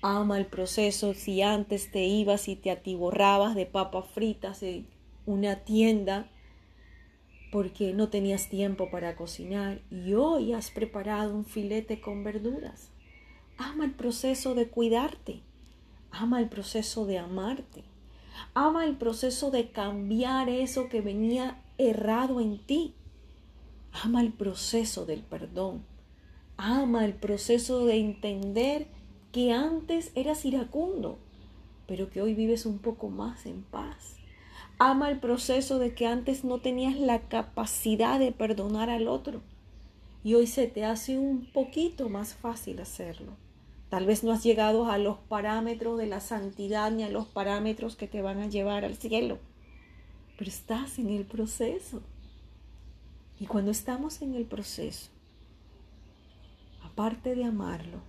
Ama 0.02 0.38
el 0.38 0.46
proceso 0.46 1.14
si 1.14 1.42
antes 1.42 1.92
te 1.92 2.06
ibas 2.06 2.48
y 2.48 2.56
te 2.56 2.72
atiborrabas 2.72 3.56
de 3.56 3.66
papas 3.66 4.06
fritas 4.12 4.64
en 4.64 4.88
una 5.26 5.66
tienda 5.66 6.30
porque 7.58 7.92
no 7.92 8.10
tenías 8.10 8.50
tiempo 8.50 8.92
para 8.92 9.16
cocinar 9.16 9.82
y 9.90 10.14
hoy 10.14 10.54
has 10.54 10.70
preparado 10.70 11.34
un 11.34 11.44
filete 11.44 12.00
con 12.00 12.24
verduras. 12.24 12.92
Ama 13.58 13.86
el 13.86 13.94
proceso 13.94 14.54
de 14.54 14.68
cuidarte. 14.68 15.42
Ama 16.12 16.40
el 16.40 16.50
proceso 16.50 17.08
de 17.08 17.18
amarte. 17.18 17.84
Ama 18.54 18.86
el 18.86 18.96
proceso 18.96 19.50
de 19.50 19.72
cambiar 19.72 20.50
eso 20.50 20.88
que 20.88 21.02
venía 21.02 21.64
errado 21.80 22.42
en 22.42 22.60
ti. 22.60 22.94
Ama 24.04 24.22
el 24.22 24.34
proceso 24.34 25.08
del 25.08 25.24
perdón. 25.24 25.84
Ama 26.58 27.06
el 27.06 27.16
proceso 27.16 27.88
de 27.88 27.98
entender 27.98 28.86
que 29.32 29.52
antes 29.52 30.12
eras 30.14 30.46
iracundo, 30.46 31.18
pero 31.88 32.12
que 32.12 32.22
hoy 32.22 32.36
vives 32.36 32.68
un 32.68 32.78
poco 32.78 33.10
más 33.10 33.48
en 33.48 33.64
paz. 33.64 34.17
Ama 34.80 35.10
el 35.10 35.20
proceso 35.20 35.80
de 35.80 35.96
que 35.96 36.06
antes 36.06 36.44
no 36.44 36.60
tenías 36.60 36.96
la 37.00 37.22
capacidad 37.22 38.20
de 38.20 38.32
perdonar 38.32 38.92
al 38.92 39.08
otro 39.08 39.42
y 40.24 40.36
hoy 40.36 40.46
se 40.46 40.68
te 40.68 40.86
hace 40.86 41.18
un 41.18 41.46
poquito 41.46 42.10
más 42.10 42.36
fácil 42.36 42.80
hacerlo. 42.80 43.32
Tal 43.90 44.06
vez 44.06 44.24
no 44.24 44.32
has 44.32 44.44
llegado 44.44 44.92
a 44.92 45.00
los 45.00 45.18
parámetros 45.18 45.98
de 45.98 46.06
la 46.06 46.20
santidad 46.20 46.92
ni 46.92 47.04
a 47.04 47.10
los 47.10 47.26
parámetros 47.26 47.96
que 47.96 48.08
te 48.08 48.22
van 48.22 48.40
a 48.40 48.48
llevar 48.48 48.86
al 48.86 48.98
cielo, 48.98 49.40
pero 50.38 50.50
estás 50.50 51.00
en 51.00 51.10
el 51.10 51.26
proceso. 51.26 52.04
Y 53.40 53.48
cuando 53.48 53.72
estamos 53.72 54.22
en 54.22 54.36
el 54.36 54.46
proceso, 54.46 55.10
aparte 56.84 57.34
de 57.34 57.46
amarlo, 57.46 58.00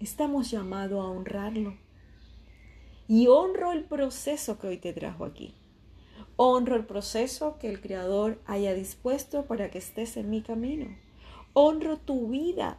estamos 0.00 0.50
llamados 0.50 1.04
a 1.04 1.08
honrarlo 1.08 1.74
y 3.08 3.28
honro 3.28 3.72
el 3.72 3.84
proceso 3.84 4.58
que 4.58 4.66
hoy 4.66 4.78
te 4.78 4.92
trajo 4.92 5.24
aquí. 5.24 5.54
Honro 6.36 6.74
el 6.76 6.84
proceso 6.84 7.56
que 7.58 7.68
el 7.70 7.80
Creador 7.80 8.40
haya 8.46 8.74
dispuesto 8.74 9.44
para 9.44 9.70
que 9.70 9.78
estés 9.78 10.16
en 10.16 10.28
mi 10.28 10.42
camino. 10.42 10.86
Honro 11.52 11.98
tu 11.98 12.28
vida. 12.28 12.78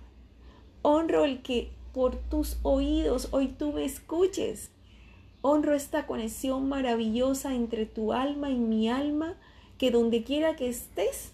Honro 0.82 1.24
el 1.24 1.42
que 1.42 1.72
por 1.94 2.18
tus 2.18 2.60
oídos 2.62 3.30
hoy 3.32 3.48
tú 3.48 3.72
me 3.72 3.86
escuches. 3.86 4.70
Honro 5.42 5.74
esta 5.74 6.06
conexión 6.06 6.68
maravillosa 6.68 7.56
entre 7.56 7.86
tu 7.86 8.12
alma 8.12 8.50
y 8.50 8.58
mi 8.58 8.90
alma 8.90 9.38
que 9.78 9.92
donde 9.92 10.24
quiera 10.24 10.56
que 10.56 10.68
estés 10.68 11.32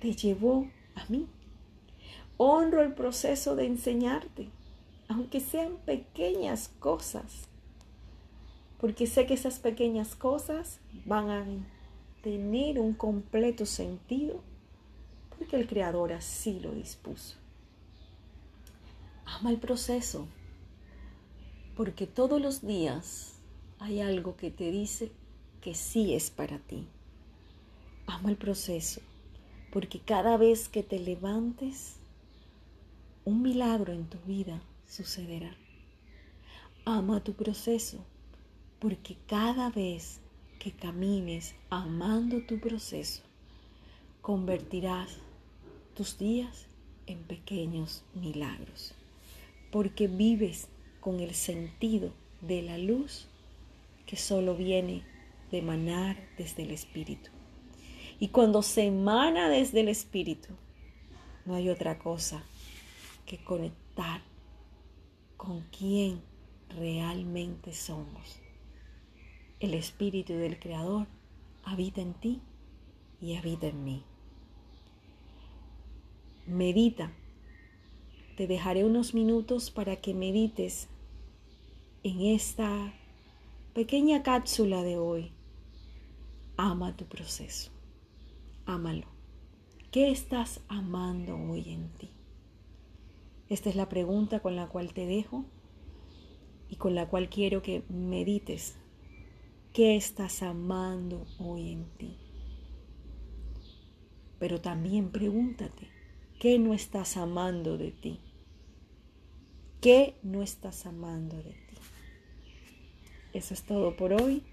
te 0.00 0.14
llevó 0.14 0.68
a 0.94 1.06
mí. 1.08 1.26
Honro 2.36 2.82
el 2.82 2.92
proceso 2.92 3.56
de 3.56 3.64
enseñarte 3.64 4.50
aunque 5.08 5.40
sean 5.40 5.76
pequeñas 5.84 6.70
cosas, 6.80 7.45
porque 8.78 9.06
sé 9.06 9.26
que 9.26 9.34
esas 9.34 9.58
pequeñas 9.58 10.14
cosas 10.14 10.80
van 11.04 11.30
a 11.30 11.46
tener 12.22 12.78
un 12.78 12.94
completo 12.94 13.66
sentido, 13.66 14.42
porque 15.36 15.56
el 15.56 15.66
Creador 15.66 16.12
así 16.12 16.60
lo 16.60 16.72
dispuso. 16.72 17.36
Ama 19.24 19.50
el 19.50 19.58
proceso, 19.58 20.26
porque 21.76 22.06
todos 22.06 22.40
los 22.40 22.66
días 22.66 23.34
hay 23.78 24.00
algo 24.00 24.36
que 24.36 24.50
te 24.50 24.70
dice 24.70 25.12
que 25.60 25.74
sí 25.74 26.14
es 26.14 26.30
para 26.30 26.58
ti. 26.58 26.86
Ama 28.06 28.30
el 28.30 28.36
proceso, 28.36 29.00
porque 29.72 30.00
cada 30.00 30.36
vez 30.36 30.68
que 30.68 30.82
te 30.82 30.98
levantes, 30.98 31.96
un 33.24 33.42
milagro 33.42 33.92
en 33.92 34.06
tu 34.06 34.18
vida 34.26 34.62
sucederá. 34.88 35.56
Ama 36.84 37.22
tu 37.24 37.32
proceso, 37.32 37.98
porque 38.80 39.16
cada 39.26 39.70
vez 39.70 40.20
que 40.58 40.72
camines 40.72 41.54
amando 41.70 42.42
tu 42.42 42.58
proceso, 42.58 43.22
convertirás 44.20 45.18
tus 45.94 46.18
días 46.18 46.66
en 47.06 47.22
pequeños 47.22 48.04
milagros, 48.14 48.94
porque 49.70 50.08
vives 50.08 50.68
con 51.00 51.20
el 51.20 51.34
sentido 51.34 52.12
de 52.40 52.62
la 52.62 52.78
luz 52.78 53.28
que 54.06 54.16
solo 54.16 54.56
viene 54.56 55.04
de 55.50 55.58
emanar 55.58 56.16
desde 56.36 56.64
el 56.64 56.70
Espíritu. 56.70 57.30
Y 58.18 58.28
cuando 58.28 58.62
se 58.62 58.86
emana 58.86 59.48
desde 59.48 59.80
el 59.80 59.88
Espíritu, 59.88 60.48
no 61.44 61.54
hay 61.54 61.68
otra 61.68 61.98
cosa 61.98 62.42
que 63.24 63.42
conectar 63.44 64.22
con 65.36 65.60
quién 65.70 66.20
realmente 66.70 67.72
somos. 67.72 68.40
El 69.58 69.72
Espíritu 69.72 70.34
del 70.34 70.58
Creador 70.58 71.06
habita 71.64 72.02
en 72.02 72.12
ti 72.12 72.40
y 73.20 73.36
habita 73.36 73.68
en 73.68 73.84
mí. 73.84 74.04
Medita 76.46 77.10
te 78.36 78.46
dejaré 78.46 78.84
unos 78.84 79.14
minutos 79.14 79.70
para 79.70 79.96
que 79.96 80.12
medites 80.12 80.88
en 82.02 82.20
esta 82.20 82.92
pequeña 83.72 84.22
cápsula 84.22 84.82
de 84.82 84.98
hoy. 84.98 85.32
Ama 86.58 86.94
tu 86.94 87.06
proceso. 87.06 87.70
Ámalo. 88.66 89.06
¿Qué 89.90 90.10
estás 90.10 90.60
amando 90.68 91.34
hoy 91.34 91.72
en 91.72 91.88
ti? 91.94 92.10
Esta 93.48 93.70
es 93.70 93.76
la 93.76 93.88
pregunta 93.88 94.40
con 94.40 94.54
la 94.54 94.68
cual 94.68 94.92
te 94.92 95.06
dejo 95.06 95.46
y 96.68 96.76
con 96.76 96.94
la 96.94 97.08
cual 97.08 97.30
quiero 97.30 97.62
que 97.62 97.84
medites. 97.88 98.76
¿Qué 99.76 99.94
estás 99.94 100.42
amando 100.42 101.26
hoy 101.38 101.72
en 101.72 101.84
ti? 101.98 102.16
Pero 104.38 104.58
también 104.58 105.10
pregúntate, 105.10 105.90
¿qué 106.40 106.58
no 106.58 106.72
estás 106.72 107.18
amando 107.18 107.76
de 107.76 107.90
ti? 107.90 108.18
¿Qué 109.82 110.14
no 110.22 110.42
estás 110.42 110.86
amando 110.86 111.36
de 111.36 111.50
ti? 111.50 111.76
Eso 113.34 113.52
es 113.52 113.64
todo 113.64 113.98
por 113.98 114.14
hoy. 114.14 114.44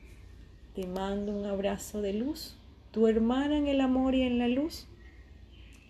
Te 0.75 0.87
mando 0.87 1.31
un 1.31 1.45
abrazo 1.45 2.01
de 2.01 2.11
luz. 2.11 2.57
Tu 2.91 3.07
hermana 3.07 3.57
en 3.57 3.67
el 3.67 3.79
amor 3.79 4.15
y 4.15 4.23
en 4.23 4.39
la 4.39 4.49
luz, 4.49 4.89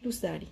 Luz 0.04 0.22
Dari. 0.22 0.50